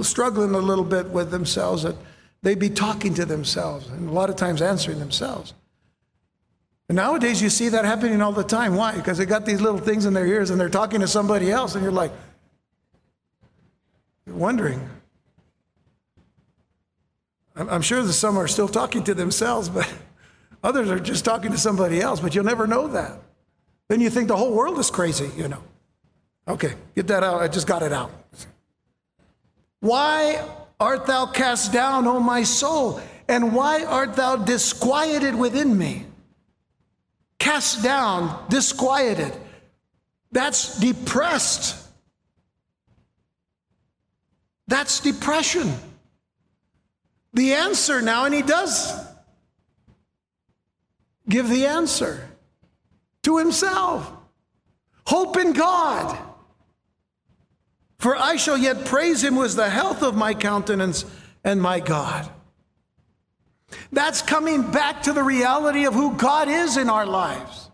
[0.00, 1.94] struggling a little bit with themselves, that
[2.40, 5.52] they'd be talking to themselves and a lot of times answering themselves.
[6.88, 8.74] And nowadays, you see that happening all the time.
[8.74, 8.94] Why?
[8.94, 11.74] Because they got these little things in their ears and they're talking to somebody else,
[11.74, 12.12] and you're like,
[14.24, 14.88] you're wondering.
[17.54, 19.92] I'm sure that some are still talking to themselves, but
[20.64, 23.20] others are just talking to somebody else, but you'll never know that.
[23.88, 25.62] Then you think the whole world is crazy, you know.
[26.48, 27.40] Okay, get that out.
[27.42, 28.10] I just got it out.
[29.80, 30.42] Why
[30.80, 33.00] art thou cast down, O my soul?
[33.28, 36.06] And why art thou disquieted within me?
[37.38, 39.32] Cast down, disquieted.
[40.30, 41.76] That's depressed.
[44.68, 45.72] That's depression.
[47.34, 48.92] The answer now, and he does
[51.28, 52.28] give the answer
[53.22, 54.10] to himself.
[55.06, 56.18] Hope in God.
[57.98, 61.04] For I shall yet praise him was the health of my countenance
[61.44, 62.28] and my God.
[63.92, 67.70] That's coming back to the reality of who God is in our lives.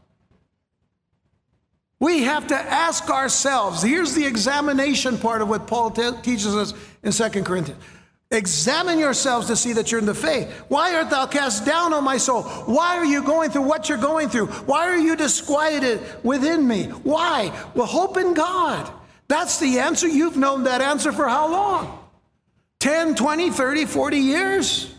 [2.00, 7.10] We have to ask ourselves here's the examination part of what Paul teaches us in
[7.10, 7.82] 2 Corinthians.
[8.30, 10.50] Examine yourselves to see that you're in the faith.
[10.68, 12.42] Why art thou cast down, O my soul?
[12.42, 14.46] Why are you going through what you're going through?
[14.46, 16.84] Why are you disquieted within me?
[16.84, 17.58] Why?
[17.74, 18.92] Well, hope in God.
[19.28, 20.06] That's the answer.
[20.06, 22.06] You've known that answer for how long?
[22.80, 24.94] 10, 20, 30, 40 years?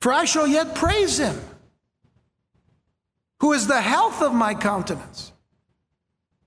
[0.00, 1.40] For I shall yet praise him,
[3.40, 5.32] who is the health of my countenance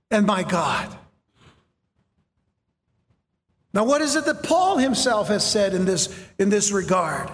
[0.10, 0.99] and my God.
[3.74, 7.30] Now, what is it that Paul himself has said in this, in this regard?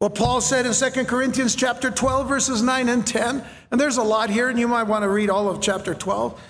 [0.00, 4.02] Well, Paul said in 2 Corinthians chapter 12, verses 9 and 10, and there's a
[4.02, 6.40] lot here, and you might want to read all of chapter 12.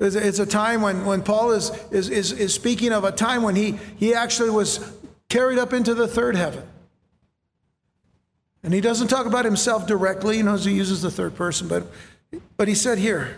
[0.00, 3.54] It's a, time when, when Paul is, is, is, is speaking of a time when
[3.54, 4.92] he, he actually was
[5.28, 6.64] carried up into the third heaven.
[8.62, 11.86] And he doesn't talk about himself directly, he knows he uses the third person, but,
[12.56, 13.36] but he said here,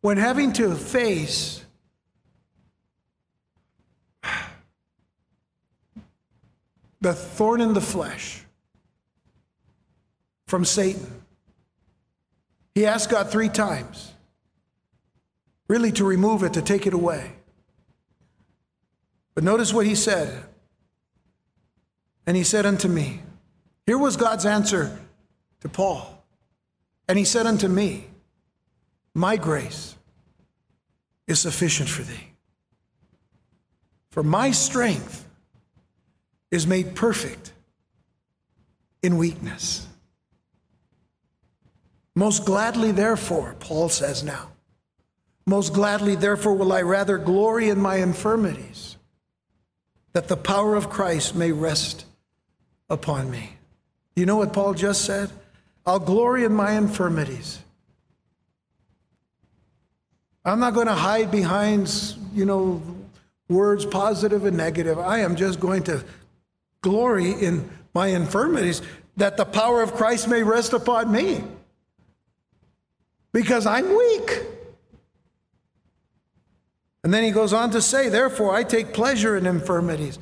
[0.00, 1.61] when having to face
[7.02, 8.44] the thorn in the flesh
[10.46, 11.06] from Satan,
[12.74, 14.12] he asked God three times,
[15.68, 17.32] really to remove it, to take it away.
[19.34, 20.44] But notice what he said.
[22.24, 23.20] And he said unto me,
[23.84, 24.96] here was God's answer
[25.60, 26.22] to Paul.
[27.08, 28.06] And he said unto me,
[29.12, 29.96] My grace
[31.26, 32.28] is sufficient for thee.
[34.10, 35.21] For my strength
[36.52, 37.52] is made perfect
[39.02, 39.88] in weakness.
[42.14, 44.50] Most gladly, therefore, Paul says now,
[45.46, 48.96] most gladly, therefore, will I rather glory in my infirmities,
[50.12, 52.04] that the power of Christ may rest
[52.88, 53.56] upon me.
[54.14, 55.30] You know what Paul just said?
[55.86, 57.58] I'll glory in my infirmities.
[60.44, 61.92] I'm not going to hide behind,
[62.34, 62.82] you know,
[63.48, 64.98] words positive and negative.
[64.98, 66.04] I am just going to
[66.82, 68.82] glory in my infirmities
[69.16, 71.42] that the power of Christ may rest upon me.
[73.32, 74.42] Because I'm weak.
[77.04, 80.18] And then he goes on to say, Therefore, I take pleasure in infirmities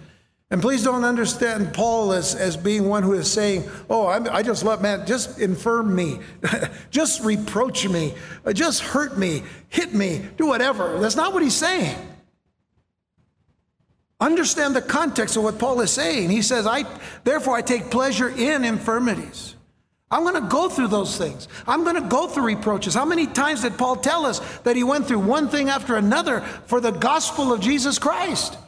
[0.52, 4.42] and please don't understand Paul as, as being one who is saying, Oh, I'm, i
[4.42, 6.18] just love, man, just infirm me,
[6.90, 8.14] just reproach me,
[8.52, 10.98] just hurt me, hit me, do whatever.
[10.98, 11.96] That's not what he's saying.
[14.20, 16.30] Understand the context of what Paul is saying.
[16.30, 16.84] He says, I,
[17.24, 19.54] Therefore, I take pleasure in infirmities.
[20.10, 21.46] I'm going to go through those things.
[21.66, 22.94] I'm going to go through reproaches.
[22.94, 26.40] How many times did Paul tell us that he went through one thing after another
[26.66, 28.58] for the gospel of Jesus Christ?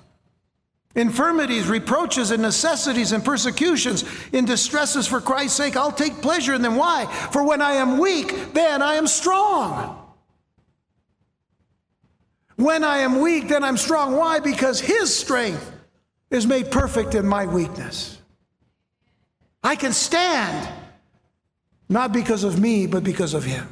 [0.94, 6.62] infirmities, reproaches, and necessities and persecutions, in distresses for Christ's sake, I'll take pleasure in
[6.62, 6.76] them.
[6.76, 7.06] Why?
[7.32, 10.01] For when I am weak, then I am strong.
[12.62, 14.16] When I am weak, then I'm strong.
[14.16, 14.38] Why?
[14.38, 15.72] Because His strength
[16.30, 18.18] is made perfect in my weakness.
[19.64, 20.68] I can stand,
[21.88, 23.66] not because of me, but because of Him.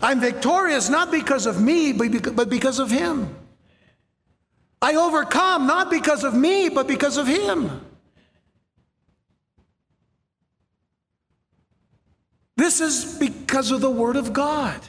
[0.00, 3.34] I'm victorious not because of me, but because of Him.
[4.80, 7.84] I overcome not because of me, but because of Him.
[12.56, 14.80] This is because of the Word of God.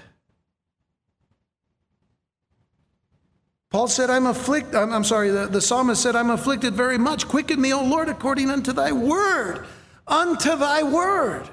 [3.70, 7.28] Paul said, I'm afflicted, I'm, I'm, sorry, the, the psalmist said, I'm afflicted very much.
[7.28, 9.66] Quicken me, O Lord, according unto thy word.
[10.08, 11.50] Unto thy word.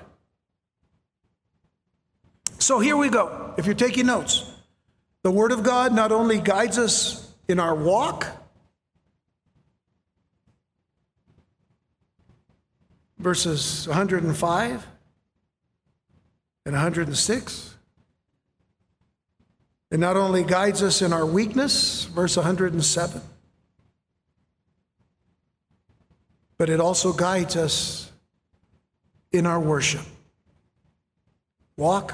[2.58, 3.52] So here we go.
[3.58, 4.50] If you're taking notes,
[5.22, 8.26] the Word of God not only guides us in our walk,
[13.18, 14.86] verses 105
[16.66, 17.73] and 106.
[19.94, 23.22] It not only guides us in our weakness, verse 107,
[26.58, 28.10] but it also guides us
[29.30, 30.04] in our worship.
[31.76, 32.12] Walk,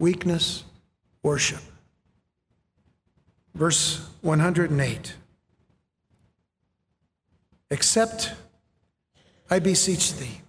[0.00, 0.64] weakness,
[1.22, 1.60] worship.
[3.54, 5.14] Verse 108.
[7.70, 8.32] Accept,
[9.48, 10.40] I beseech thee,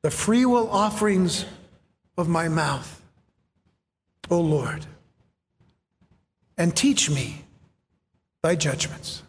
[0.00, 1.44] the freewill offerings
[2.16, 3.02] of my mouth,
[4.30, 4.86] O Lord,
[6.58, 7.44] and teach me
[8.42, 9.22] thy judgments.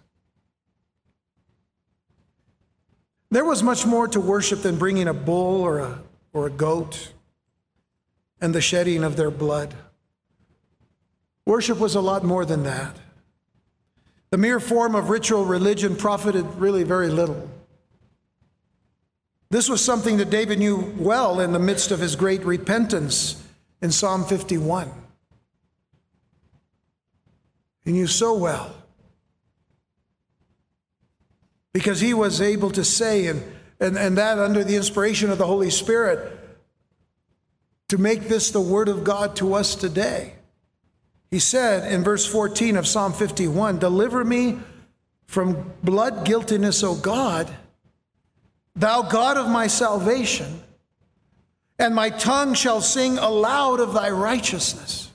[3.31, 5.99] There was much more to worship than bringing a bull or a,
[6.33, 7.13] or a goat
[8.41, 9.75] and the shedding of their blood.
[11.45, 12.97] Worship was a lot more than that.
[14.31, 17.49] The mere form of ritual religion profited really very little.
[19.51, 23.43] This was something that David knew well in the midst of his great repentance
[23.81, 24.91] in Psalm 51.
[27.85, 28.75] He knew so well.
[31.73, 33.43] Because he was able to say, and,
[33.79, 36.37] and, and that under the inspiration of the Holy Spirit,
[37.89, 40.33] to make this the Word of God to us today.
[41.31, 44.59] He said in verse 14 of Psalm 51 Deliver me
[45.25, 47.49] from blood guiltiness, O God,
[48.75, 50.61] thou God of my salvation,
[51.77, 55.08] and my tongue shall sing aloud of thy righteousness.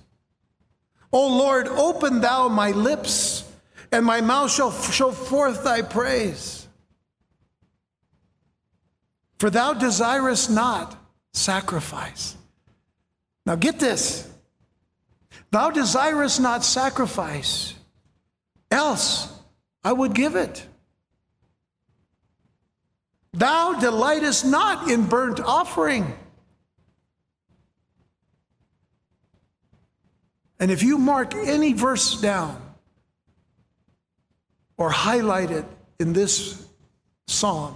[1.14, 3.44] O Lord, open thou my lips,
[3.92, 6.66] and my mouth shall show forth thy praise.
[9.38, 10.96] For thou desirest not
[11.32, 12.36] sacrifice.
[13.46, 14.28] Now get this.
[15.52, 17.74] Thou desirest not sacrifice,
[18.72, 19.32] else
[19.84, 20.66] I would give it.
[23.32, 26.12] Thou delightest not in burnt offering.
[30.64, 32.58] And if you mark any verse down
[34.78, 35.66] or highlight it
[36.00, 36.66] in this
[37.26, 37.74] psalm,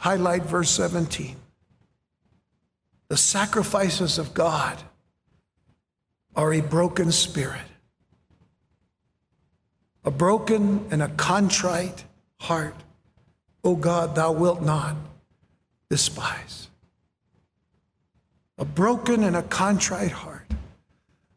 [0.00, 1.36] highlight verse 17.
[3.06, 4.82] The sacrifices of God
[6.34, 7.68] are a broken spirit,
[10.04, 12.02] a broken and a contrite
[12.40, 12.74] heart.
[13.62, 14.96] O God, thou wilt not
[15.88, 16.66] despise.
[18.58, 20.42] A broken and a contrite heart,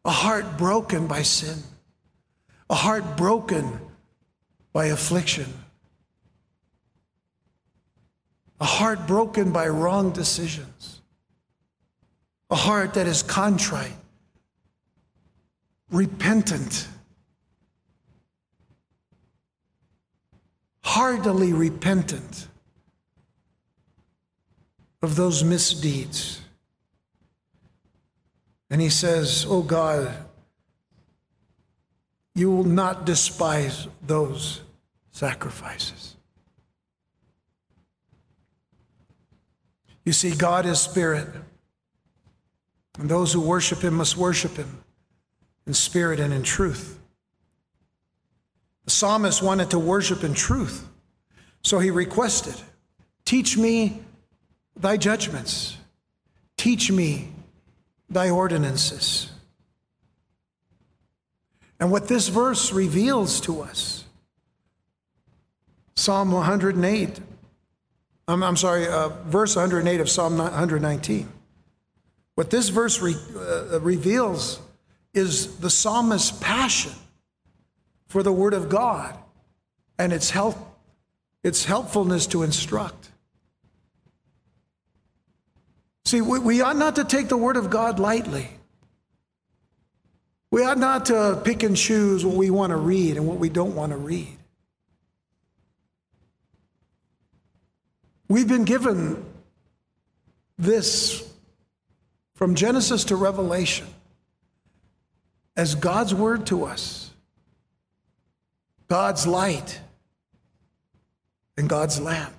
[0.04, 1.58] a heart broken by sin,
[2.68, 3.78] a heart broken
[4.72, 5.52] by affliction,
[8.60, 11.00] a heart broken by wrong decisions,
[12.50, 13.96] a heart that is contrite,
[15.90, 16.88] repentant,
[20.82, 22.48] heartily repentant
[25.02, 26.39] of those misdeeds.
[28.70, 30.14] And he says, Oh God,
[32.34, 34.62] you will not despise those
[35.10, 36.16] sacrifices.
[40.04, 41.28] You see, God is spirit,
[42.98, 44.82] and those who worship him must worship him
[45.66, 46.98] in spirit and in truth.
[48.86, 50.88] The psalmist wanted to worship in truth,
[51.62, 52.54] so he requested,
[53.24, 54.00] Teach me
[54.74, 55.76] thy judgments,
[56.56, 57.30] teach me
[58.10, 59.30] thy ordinances.
[61.78, 64.04] And what this verse reveals to us,
[65.94, 67.20] Psalm 108,
[68.28, 71.28] I'm, I'm sorry, uh, verse 108 of Psalm 119.
[72.34, 74.60] What this verse re, uh, reveals
[75.14, 76.92] is the psalmist's passion
[78.06, 79.16] for the Word of God
[79.98, 80.56] and its help,
[81.42, 83.09] its helpfulness to instruct.
[86.04, 88.48] See, we, we ought not to take the Word of God lightly.
[90.50, 93.48] We ought not to pick and choose what we want to read and what we
[93.48, 94.36] don't want to read.
[98.28, 99.24] We've been given
[100.58, 101.28] this
[102.34, 103.86] from Genesis to Revelation
[105.56, 107.10] as God's word to us,
[108.88, 109.80] God's light,
[111.56, 112.34] and God's lamp.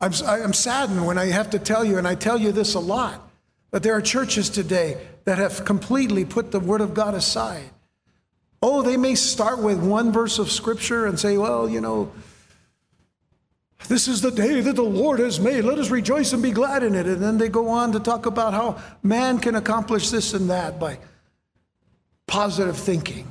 [0.00, 2.80] I'm, I'm saddened when I have to tell you, and I tell you this a
[2.80, 3.28] lot,
[3.70, 7.70] but there are churches today that have completely put the Word of God aside.
[8.62, 12.12] Oh, they may start with one verse of Scripture and say, well, you know,
[13.88, 15.64] this is the day that the Lord has made.
[15.64, 17.06] Let us rejoice and be glad in it.
[17.06, 20.80] And then they go on to talk about how man can accomplish this and that
[20.80, 20.98] by
[22.26, 23.30] positive thinking.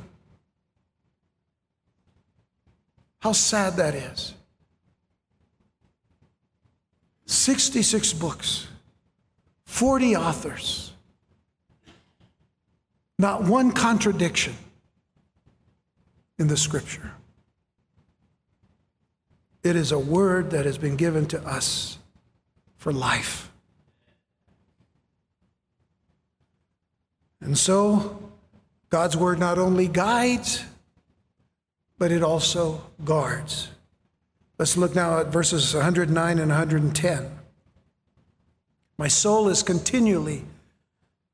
[3.19, 4.33] How sad that is.
[7.25, 8.67] 66 books,
[9.65, 10.93] 40 authors,
[13.17, 14.55] not one contradiction
[16.37, 17.11] in the scripture.
[19.63, 21.97] It is a word that has been given to us
[22.77, 23.51] for life.
[27.41, 28.19] And so,
[28.89, 30.63] God's word not only guides,
[31.97, 33.69] but it also guards.
[34.57, 37.39] Let's look now at verses 109 and 110.
[38.97, 40.43] My soul is continually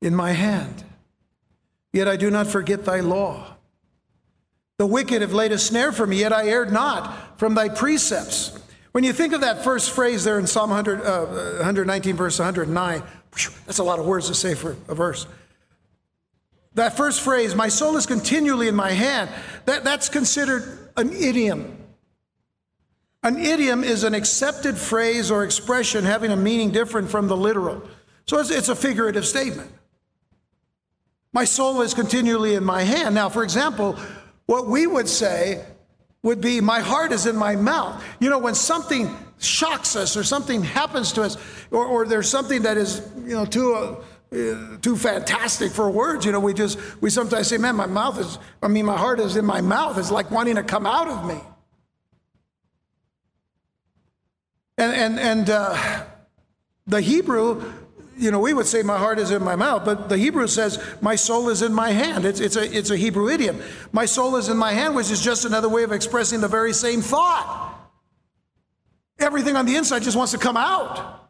[0.00, 0.82] in my hand,
[1.92, 3.56] yet I do not forget thy law.
[4.78, 8.58] The wicked have laid a snare for me, yet I erred not from thy precepts.
[8.90, 11.26] When you think of that first phrase there in Psalm 100, uh,
[11.58, 13.02] 119, verse 109,
[13.64, 15.26] that's a lot of words to say for a verse.
[16.74, 19.30] That first phrase, my soul is continually in my hand,
[19.66, 21.78] that, that's considered an idiom.
[23.22, 27.82] An idiom is an accepted phrase or expression having a meaning different from the literal.
[28.26, 29.70] So it's, it's a figurative statement.
[31.32, 33.14] My soul is continually in my hand.
[33.14, 33.96] Now, for example,
[34.46, 35.64] what we would say
[36.22, 38.04] would be, My heart is in my mouth.
[38.20, 41.36] You know, when something shocks us or something happens to us,
[41.70, 43.74] or, or there's something that is, you know, too.
[43.74, 44.04] Uh,
[44.80, 46.24] too fantastic for words.
[46.24, 49.20] You know, we just, we sometimes say, man, my mouth is, I mean, my heart
[49.20, 49.98] is in my mouth.
[49.98, 51.38] It's like wanting to come out of me.
[54.82, 56.04] And, and, and uh,
[56.86, 57.72] the Hebrew
[58.16, 60.78] you know, we would say my heart is in my mouth, but the Hebrew says
[61.00, 62.24] my soul is in my hand.
[62.24, 63.60] It's, it's, a, it's a Hebrew idiom.
[63.90, 66.72] My soul is in my hand, which is just another way of expressing the very
[66.72, 67.90] same thought.
[69.18, 71.20] everything on the inside just wants to come out.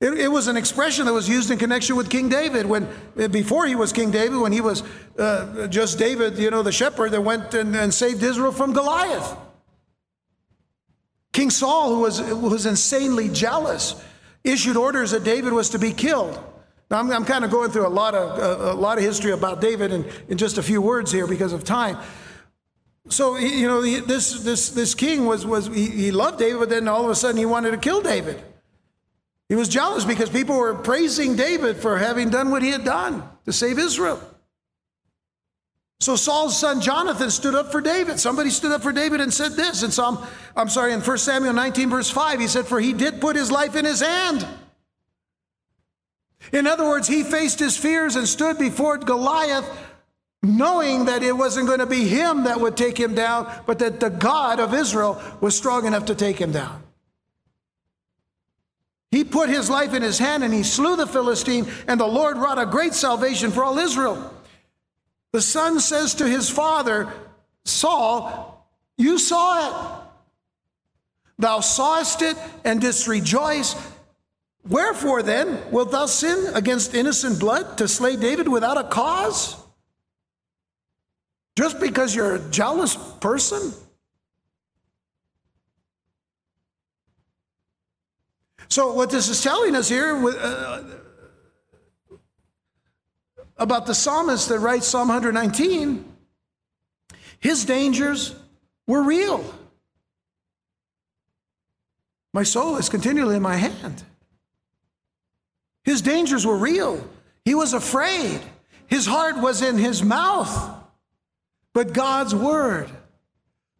[0.00, 2.88] It, it, was an expression that was used in connection with King David when,
[3.30, 4.82] before he was King David, when he was
[5.18, 9.36] uh, just David, you know, the shepherd that went and, and saved Israel from Goliath.
[11.34, 14.00] King Saul, who was, was insanely jealous,
[14.44, 16.38] issued orders that David was to be killed.
[16.90, 19.32] Now, I'm, I'm kind of going through a lot of, uh, a lot of history
[19.32, 21.98] about David in, in just a few words here because of time.
[23.08, 26.86] So, you know, this, this, this king was, was he, he loved David, but then
[26.86, 28.40] all of a sudden he wanted to kill David.
[29.48, 33.28] He was jealous because people were praising David for having done what he had done
[33.44, 34.20] to save Israel.
[36.00, 38.20] So Saul's son Jonathan stood up for David.
[38.20, 40.18] Somebody stood up for David and said this in Psalm,
[40.56, 43.50] I'm sorry, in 1 Samuel 19, verse 5, he said, For he did put his
[43.50, 44.46] life in his hand.
[46.52, 49.66] In other words, he faced his fears and stood before Goliath,
[50.42, 53.98] knowing that it wasn't going to be him that would take him down, but that
[54.00, 56.82] the God of Israel was strong enough to take him down.
[59.10, 62.36] He put his life in his hand and he slew the Philistine, and the Lord
[62.36, 64.34] wrought a great salvation for all Israel.
[65.34, 67.12] The son says to his father,
[67.64, 70.06] Saul, You saw it.
[71.40, 73.74] Thou sawest it and didst rejoice.
[74.64, 79.56] Wherefore then wilt thou sin against innocent blood to slay David without a cause?
[81.56, 83.72] Just because you're a jealous person?
[88.68, 90.84] So, what this is telling us here uh,
[93.56, 96.04] about the psalmist that writes Psalm 119,
[97.40, 98.34] his dangers
[98.86, 99.44] were real.
[102.32, 104.02] My soul is continually in my hand.
[105.84, 107.06] His dangers were real.
[107.44, 108.40] He was afraid.
[108.86, 110.74] His heart was in his mouth.
[111.72, 112.90] But God's word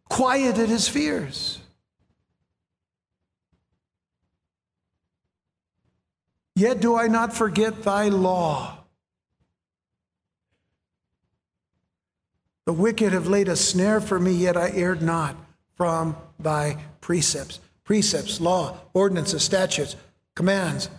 [0.07, 1.59] quieted his fears.
[6.55, 8.84] Yet do I not forget thy law.
[12.65, 15.35] The wicked have laid a snare for me, yet I erred not
[15.75, 17.59] from thy precepts.
[17.83, 19.95] Precepts, law, ordinances, statutes,
[20.33, 20.89] commands,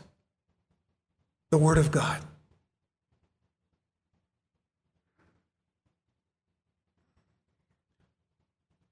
[1.50, 2.20] the word of God.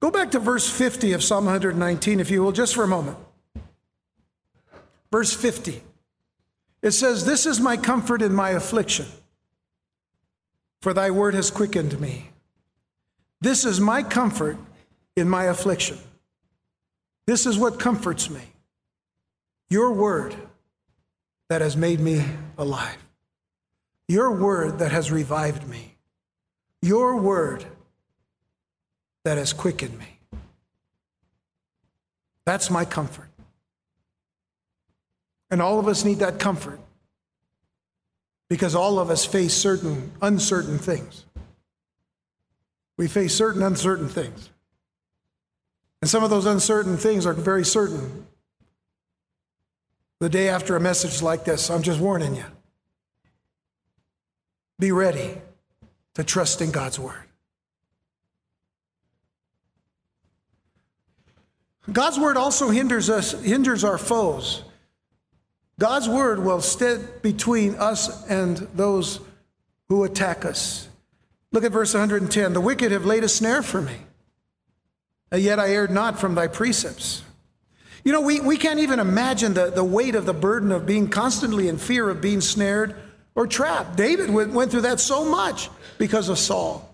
[0.00, 3.16] Go back to verse 50 of Psalm 119, if you will, just for a moment.
[5.10, 5.80] Verse 50.
[6.82, 9.06] It says, This is my comfort in my affliction,
[10.82, 12.32] for thy word has quickened me.
[13.44, 14.56] This is my comfort
[15.16, 15.98] in my affliction.
[17.26, 18.40] This is what comforts me.
[19.68, 20.34] Your word
[21.50, 22.24] that has made me
[22.56, 22.96] alive.
[24.08, 25.94] Your word that has revived me.
[26.80, 27.66] Your word
[29.24, 30.18] that has quickened me.
[32.46, 33.28] That's my comfort.
[35.50, 36.80] And all of us need that comfort
[38.48, 41.26] because all of us face certain uncertain things.
[42.96, 44.50] We face certain uncertain things.
[46.00, 48.26] And some of those uncertain things are very certain.
[50.20, 52.44] The day after a message like this, I'm just warning you.
[54.78, 55.38] Be ready
[56.14, 57.24] to trust in God's word.
[61.90, 64.62] God's word also hinders us, hinders our foes.
[65.78, 69.20] God's word will stand between us and those
[69.88, 70.88] who attack us.
[71.54, 72.52] Look at verse 110.
[72.52, 73.94] The wicked have laid a snare for me,
[75.30, 77.22] and yet I erred not from thy precepts.
[78.02, 81.06] You know, we, we can't even imagine the, the weight of the burden of being
[81.06, 82.96] constantly in fear of being snared
[83.36, 83.94] or trapped.
[83.94, 86.92] David went, went through that so much because of Saul.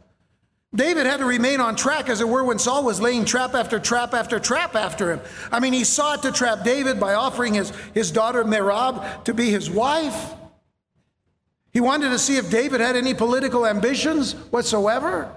[0.75, 3.79] David had to remain on track, as it were, when Saul was laying trap after
[3.79, 5.23] trap after trap after him.
[5.51, 9.49] I mean, he sought to trap David by offering his, his daughter Merab to be
[9.49, 10.35] his wife.
[11.73, 15.33] He wanted to see if David had any political ambitions whatsoever.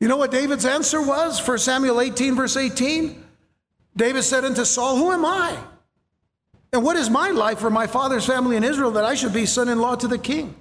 [0.00, 3.22] You know what David's answer was for Samuel 18, verse 18?
[3.96, 5.56] David said unto Saul, Who am I?
[6.72, 9.46] And what is my life for my father's family in Israel that I should be
[9.46, 10.54] son in law to the king?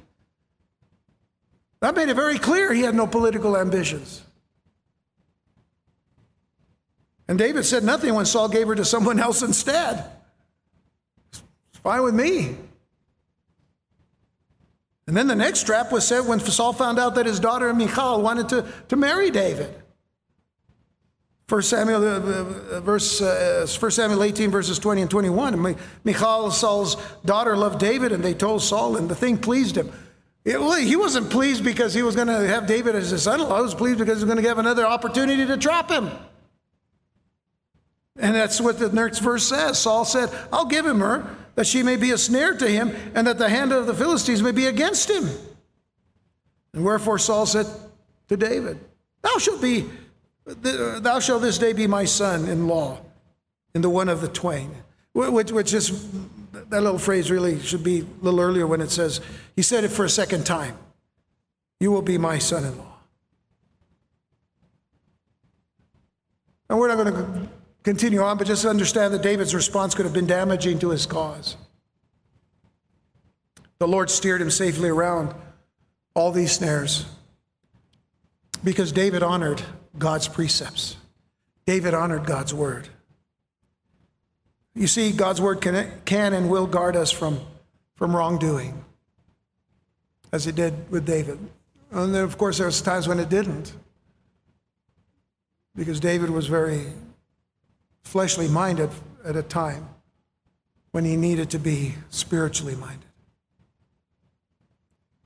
[1.82, 4.22] That made it very clear he had no political ambitions.
[7.28, 10.04] And David said nothing when Saul gave her to someone else instead.
[11.32, 11.42] It's
[11.84, 12.58] fine with me.
[15.10, 18.22] And then the next trap was set when Saul found out that his daughter Michal
[18.22, 19.74] wanted to, to marry David.
[21.48, 25.76] 1 Samuel, uh, uh verse, uh, 1 Samuel 18, verses 20 and 21.
[26.04, 26.96] Michal, Saul's
[27.26, 29.92] daughter, loved David, and they told Saul, and the thing pleased him.
[30.46, 33.42] It, well, he wasn't pleased because he was going to have David as his son
[33.42, 33.58] in law.
[33.58, 36.12] He was pleased because he was going to have another opportunity to trap him.
[38.16, 39.80] And that's what the next verse says.
[39.80, 43.28] Saul said, I'll give him her, that she may be a snare to him, and
[43.28, 45.30] that the hand of the Philistines may be against him.
[46.72, 47.66] And wherefore Saul said
[48.30, 48.80] to David,
[49.22, 49.84] Thou shalt be,
[50.46, 53.02] thou shalt this day be my son in law,
[53.76, 54.74] in the one of the twain.
[55.12, 56.10] Which, which is,
[56.54, 59.20] that little phrase really should be a little earlier when it says,
[59.58, 60.78] he said it for a second time.
[61.82, 62.96] You will be my son in law.
[66.70, 67.50] And we're not going to
[67.90, 71.58] continue on, but just understand that David's response could have been damaging to his cause.
[73.80, 75.34] The Lord steered him safely around
[76.14, 77.08] all these snares
[78.64, 79.64] because David honored
[79.98, 80.98] God's precepts.
[81.66, 82.88] David honored God's word.
[84.76, 87.40] You see, God's word can, can and will guard us from,
[87.96, 88.86] from wrongdoing,
[90.32, 91.40] as it did with David.
[91.90, 93.74] And then, of course, there was times when it didn't,
[95.76, 96.86] because David was very
[98.04, 98.90] fleshly minded
[99.24, 99.88] at a time
[100.92, 103.06] when he needed to be spiritually minded.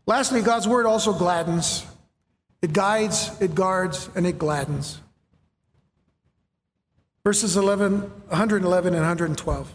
[0.06, 1.86] Lastly, God's word also gladdens.
[2.62, 5.00] It guides, it guards, and it gladdens.
[7.24, 9.74] Verses 11, 111 and 112.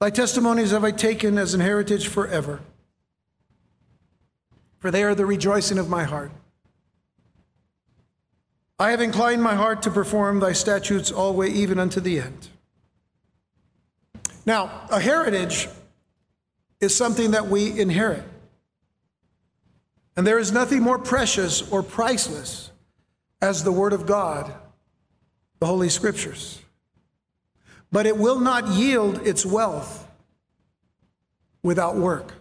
[0.00, 2.60] Thy testimonies have I taken as an heritage forever,
[4.78, 6.32] for they are the rejoicing of my heart.
[8.78, 12.48] I have inclined my heart to perform thy statutes always, even unto the end.
[14.44, 15.68] Now, a heritage
[16.80, 18.22] is something that we inherit.
[20.16, 22.70] And there is nothing more precious or priceless
[23.40, 24.52] as the Word of God,
[25.58, 26.60] the Holy Scriptures.
[27.90, 30.06] But it will not yield its wealth
[31.62, 32.34] without work.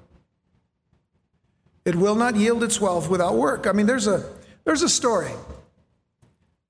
[1.85, 3.67] It will not yield its wealth without work.
[3.67, 4.29] I mean, there's a,
[4.63, 5.31] there's a story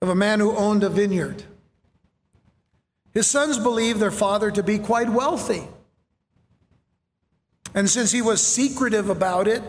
[0.01, 1.43] of a man who owned a vineyard.
[3.13, 5.63] His sons believed their father to be quite wealthy.
[7.73, 9.63] And since he was secretive about it,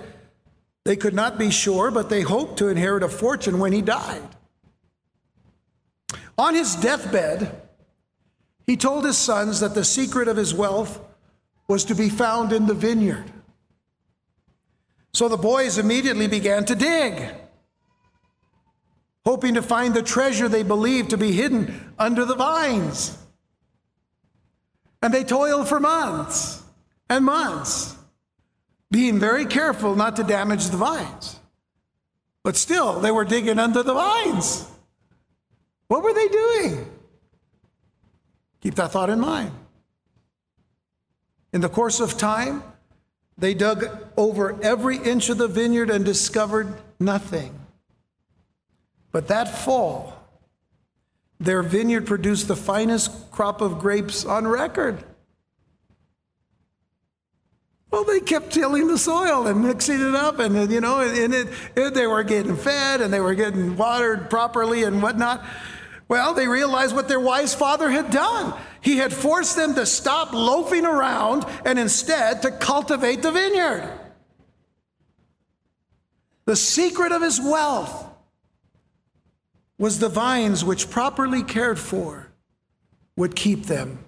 [0.84, 4.22] they could not be sure, but they hoped to inherit a fortune when he died.
[6.38, 7.62] On his deathbed,
[8.66, 11.00] he told his sons that the secret of his wealth
[11.68, 13.24] was to be found in the vineyard.
[15.12, 17.34] So the boys immediately began to dig,
[19.26, 23.18] hoping to find the treasure they believed to be hidden under the vines.
[25.02, 26.62] And they toiled for months
[27.10, 27.96] and months
[28.88, 31.40] being very careful not to damage the vines.
[32.44, 34.64] But still, they were digging under the vines.
[35.88, 36.88] What were they doing?
[38.60, 39.50] Keep that thought in mind.
[41.52, 42.62] In the course of time,
[43.36, 47.65] they dug over every inch of the vineyard and discovered nothing.
[49.16, 50.12] But that fall,
[51.40, 55.02] their vineyard produced the finest crop of grapes on record.
[57.90, 61.48] Well, they kept tilling the soil and mixing it up, and you know, and it,
[61.94, 65.42] they were getting fed and they were getting watered properly and whatnot.
[66.08, 68.52] Well, they realized what their wise father had done.
[68.82, 73.90] He had forced them to stop loafing around and instead to cultivate the vineyard.
[76.44, 78.05] The secret of his wealth
[79.78, 82.28] was the vines which, properly cared for,
[83.16, 83.98] would keep them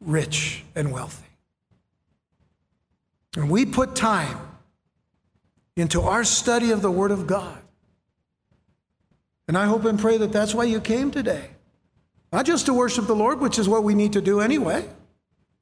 [0.00, 1.26] rich and wealthy.
[3.36, 4.38] And we put time
[5.76, 7.58] into our study of the Word of God.
[9.46, 11.50] And I hope and pray that that's why you came today.
[12.32, 14.86] Not just to worship the Lord, which is what we need to do anyway.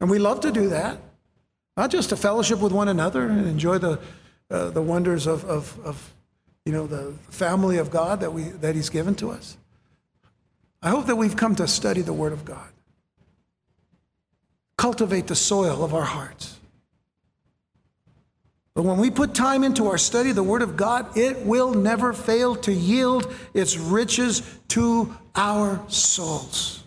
[0.01, 0.99] And we love to do that.
[1.77, 4.01] Not just to fellowship with one another and enjoy the,
[4.51, 6.15] uh, the wonders of, of, of,
[6.67, 9.57] you know, the family of God that, we, that He's given to us.
[10.83, 12.69] I hope that we've come to study the Word of God.
[14.77, 16.59] Cultivate the soil of our hearts.
[18.75, 22.13] But when we put time into our study the Word of God, it will never
[22.13, 26.83] fail to yield its riches to our souls.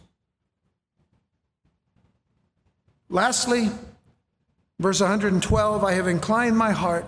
[3.07, 3.69] Lastly,
[4.77, 7.05] verse 112 I have inclined my heart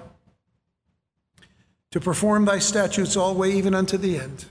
[1.91, 4.45] to perform thy statutes always, even unto the end.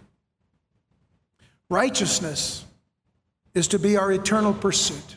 [1.68, 2.64] Righteousness
[3.55, 5.16] is to be our eternal pursuit.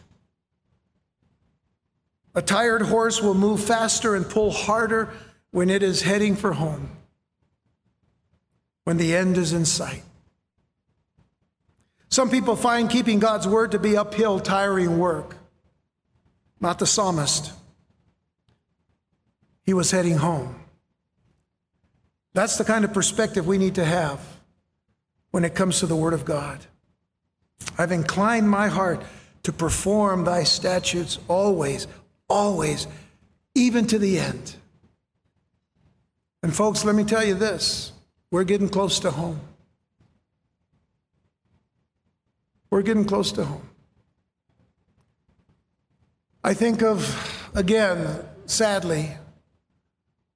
[2.36, 5.14] A tired horse will move faster and pull harder
[5.52, 6.90] when it is heading for home,
[8.86, 10.04] when the end is in sight.
[12.10, 15.36] Some people find keeping God's word to be uphill, tiring work.
[16.60, 17.52] Not the psalmist.
[19.64, 20.63] He was heading home.
[22.34, 24.20] That's the kind of perspective we need to have
[25.32, 26.60] when it comes to the Word of God.
[27.78, 29.04] I've inclined my heart
[29.44, 31.88] to perform thy statutes always,
[32.28, 32.88] always,
[33.56, 34.56] even to the end.
[36.42, 37.94] And folks, let me tell you this
[38.32, 39.40] we're getting close to home.
[42.70, 43.70] We're getting close to home.
[46.44, 49.12] I think of, again, sadly,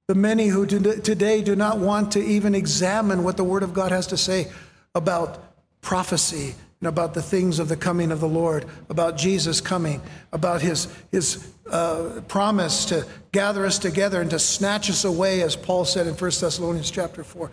[0.08, 3.92] the many who today do not want to even examine what the Word of God
[3.92, 4.50] has to say
[4.94, 5.38] about
[5.82, 10.00] prophecy and about the things of the coming of the Lord, about Jesus coming,
[10.32, 15.56] about his, his uh, promise to gather us together and to snatch us away, as
[15.56, 17.50] Paul said in 1 Thessalonians chapter 4.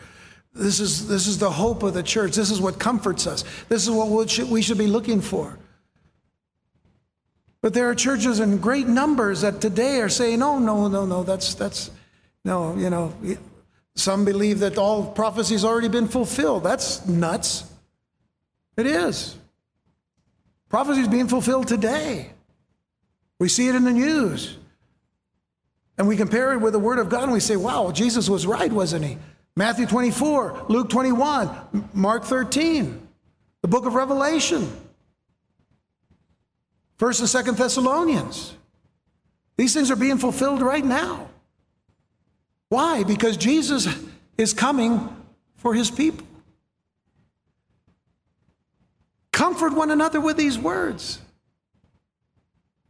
[0.53, 2.37] This is, this is the hope of the church.
[2.37, 3.43] This is what comforts us.
[3.67, 5.59] This is what we should, we should be looking for.
[7.59, 11.23] But there are churches in great numbers that today are saying, oh, no, no, no,
[11.23, 11.91] that's, that's,
[12.45, 13.13] no, you know,
[13.95, 16.63] some believe that all prophecy's already been fulfilled.
[16.63, 17.65] That's nuts.
[18.77, 19.35] It is.
[20.69, 22.29] Prophecy is being fulfilled today.
[23.39, 24.57] We see it in the news.
[25.97, 28.45] And we compare it with the Word of God and we say, wow, Jesus was
[28.45, 29.17] right, wasn't he?
[29.55, 33.07] Matthew 24, Luke 21, Mark 13,
[33.61, 34.69] the book of Revelation,
[36.99, 38.53] 1st and 2nd Thessalonians.
[39.57, 41.29] These things are being fulfilled right now.
[42.75, 43.03] Why?
[43.05, 43.87] Because Jesus
[44.37, 45.07] is coming
[45.55, 46.27] for his people.
[49.31, 51.21] Comfort one another with these words.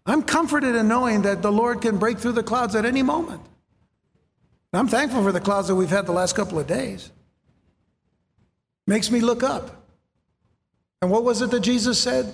[0.03, 3.41] I'm comforted in knowing that the Lord can break through the clouds at any moment.
[4.73, 7.11] I'm thankful for the clouds that we've had the last couple of days.
[8.87, 9.85] Makes me look up.
[11.03, 12.33] And what was it that Jesus said?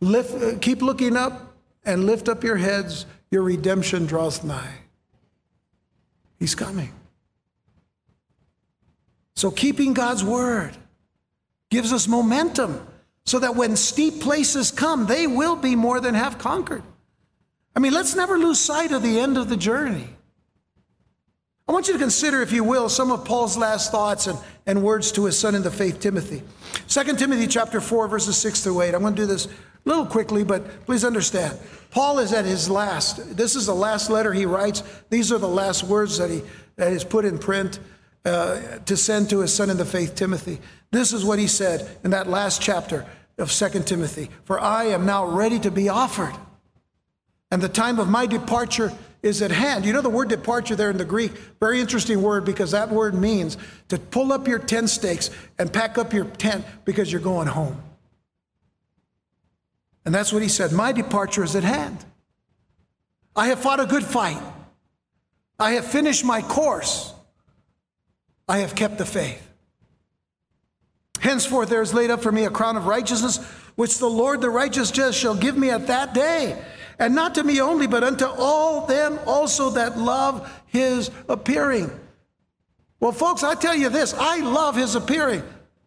[0.00, 1.54] Lift, keep looking up
[1.84, 3.06] and lift up your heads.
[3.30, 4.83] Your redemption draws nigh.
[6.44, 6.92] He's coming.
[9.34, 10.76] So, keeping God's word
[11.70, 12.86] gives us momentum
[13.24, 16.82] so that when steep places come, they will be more than half conquered.
[17.74, 20.13] I mean, let's never lose sight of the end of the journey.
[21.66, 24.82] I want you to consider, if you will, some of Paul's last thoughts and, and
[24.82, 26.42] words to his son in the faith, Timothy.
[26.88, 28.94] 2 Timothy chapter 4, verses 6 through 8.
[28.94, 29.50] I'm going to do this a
[29.86, 31.58] little quickly, but please understand.
[31.90, 33.34] Paul is at his last.
[33.34, 34.82] This is the last letter he writes.
[35.08, 36.42] These are the last words that he
[36.76, 37.78] that is put in print
[38.24, 40.58] uh, to send to his son in the faith, Timothy.
[40.90, 43.06] This is what he said in that last chapter
[43.38, 46.34] of Second Timothy For I am now ready to be offered,
[47.50, 48.92] and the time of my departure
[49.24, 49.86] is at hand.
[49.86, 53.14] You know the word departure there in the Greek, very interesting word because that word
[53.14, 53.56] means
[53.88, 57.82] to pull up your tent stakes and pack up your tent because you're going home.
[60.04, 62.04] And that's what he said My departure is at hand.
[63.34, 64.40] I have fought a good fight,
[65.58, 67.12] I have finished my course,
[68.46, 69.40] I have kept the faith.
[71.20, 73.38] Henceforth, there is laid up for me a crown of righteousness,
[73.76, 76.62] which the Lord, the righteous judge, shall give me at that day.
[76.98, 81.90] And not to me only, but unto all them also that love his appearing.
[83.00, 85.42] Well, folks, I tell you this I love his appearing.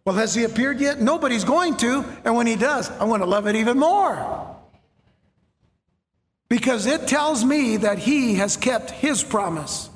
[0.05, 1.01] Well, has he appeared yet?
[1.01, 2.05] Nobody's going to.
[2.23, 4.55] And when he does, I want to love it even more.
[6.49, 9.89] Because it tells me that he has kept his promise.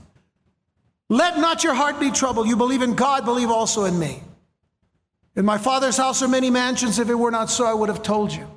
[1.07, 2.47] Let not your heart be troubled.
[2.47, 4.21] You believe in God, believe also in me.
[5.35, 6.99] In my Father's house are many mansions.
[6.99, 8.47] If it were not so, I would have told you.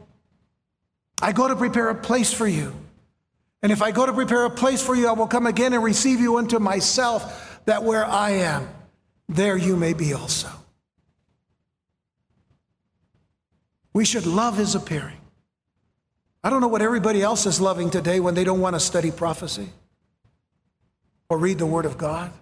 [1.25, 2.75] I go to prepare a place for you.
[3.63, 5.83] And if I go to prepare a place for you, I will come again and
[5.83, 8.69] receive you unto myself, that where I am,
[9.27, 10.51] there you may be also.
[13.95, 15.17] We should love his appearing.
[16.43, 19.11] I don't know what everybody else is loving today when they don't want to study
[19.11, 19.71] prophecy
[21.31, 22.33] or read the Word of God.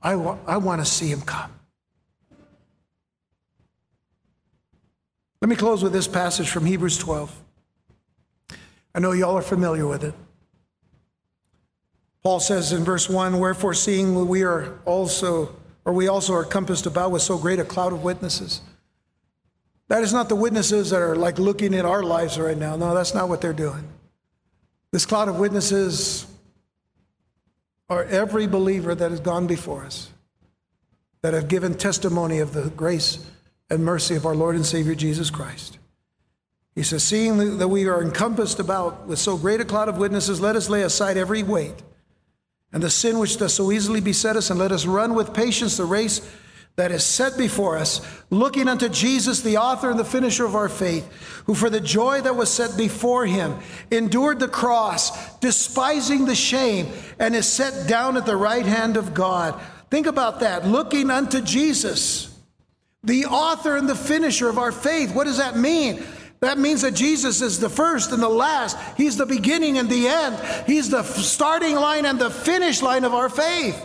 [0.00, 1.50] I, wa- I want to see him come.
[5.42, 7.36] Let me close with this passage from Hebrews 12.
[8.94, 10.14] I know y'all are familiar with it.
[12.22, 16.86] Paul says in verse 1 Wherefore, seeing we are also, or we also are compassed
[16.86, 18.60] about with so great a cloud of witnesses.
[19.88, 22.76] That is not the witnesses that are like looking at our lives right now.
[22.76, 23.82] No, that's not what they're doing.
[24.92, 26.24] This cloud of witnesses
[27.90, 30.12] are every believer that has gone before us,
[31.22, 33.26] that have given testimony of the grace
[33.72, 35.78] and mercy of our Lord and Savior Jesus Christ.
[36.74, 40.40] He says, Seeing that we are encompassed about with so great a cloud of witnesses,
[40.40, 41.82] let us lay aside every weight
[42.72, 45.76] and the sin which does so easily beset us, and let us run with patience
[45.76, 46.20] the race
[46.76, 48.00] that is set before us,
[48.30, 51.06] looking unto Jesus, the author and the finisher of our faith,
[51.44, 53.58] who for the joy that was set before him
[53.90, 59.12] endured the cross, despising the shame, and is set down at the right hand of
[59.12, 59.60] God.
[59.90, 62.31] Think about that, looking unto Jesus
[63.04, 65.14] the author and the finisher of our faith.
[65.14, 66.02] What does that mean?
[66.40, 68.76] That means that Jesus is the first and the last.
[68.96, 70.66] He's the beginning and the end.
[70.66, 73.80] He's the starting line and the finish line of our faith.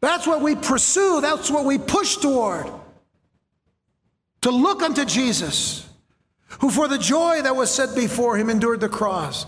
[0.00, 2.66] That's what we pursue, that's what we push toward.
[4.42, 5.88] To look unto Jesus,
[6.60, 9.46] who for the joy that was set before him endured the cross.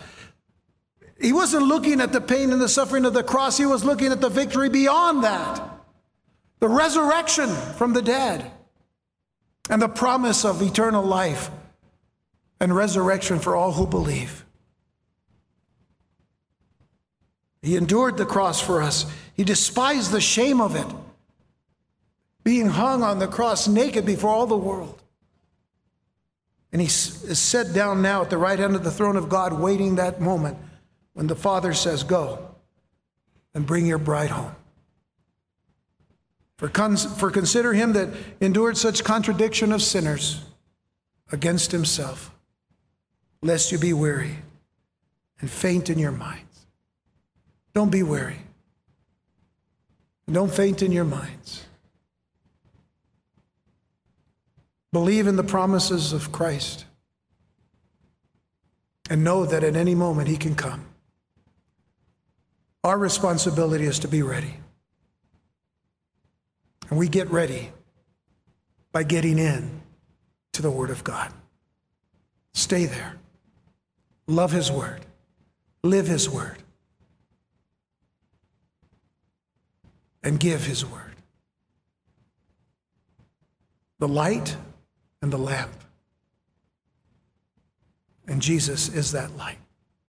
[1.20, 4.12] He wasn't looking at the pain and the suffering of the cross, he was looking
[4.12, 5.73] at the victory beyond that
[6.60, 8.50] the resurrection from the dead,
[9.70, 11.50] and the promise of eternal life
[12.60, 14.44] and resurrection for all who believe.
[17.62, 19.06] He endured the cross for us.
[19.34, 20.86] He despised the shame of it,
[22.42, 25.02] being hung on the cross naked before all the world.
[26.72, 29.52] And he is set down now at the right hand of the throne of God,
[29.52, 30.58] waiting that moment
[31.14, 32.54] when the Father says, Go
[33.54, 34.54] and bring your bride home.
[36.56, 40.44] For, cons- for consider him that endured such contradiction of sinners
[41.32, 42.32] against himself,
[43.42, 44.38] lest you be weary
[45.40, 46.66] and faint in your minds.
[47.74, 48.38] Don't be weary.
[50.30, 51.64] Don't faint in your minds.
[54.92, 56.84] Believe in the promises of Christ
[59.10, 60.86] and know that at any moment he can come.
[62.84, 64.54] Our responsibility is to be ready.
[66.90, 67.72] And we get ready
[68.92, 69.80] by getting in
[70.52, 71.32] to the Word of God.
[72.52, 73.16] Stay there.
[74.26, 75.04] Love His Word.
[75.82, 76.58] Live His Word.
[80.22, 81.16] And give His Word.
[83.98, 84.56] The light
[85.20, 85.72] and the lamp.
[88.26, 89.58] And Jesus is that light.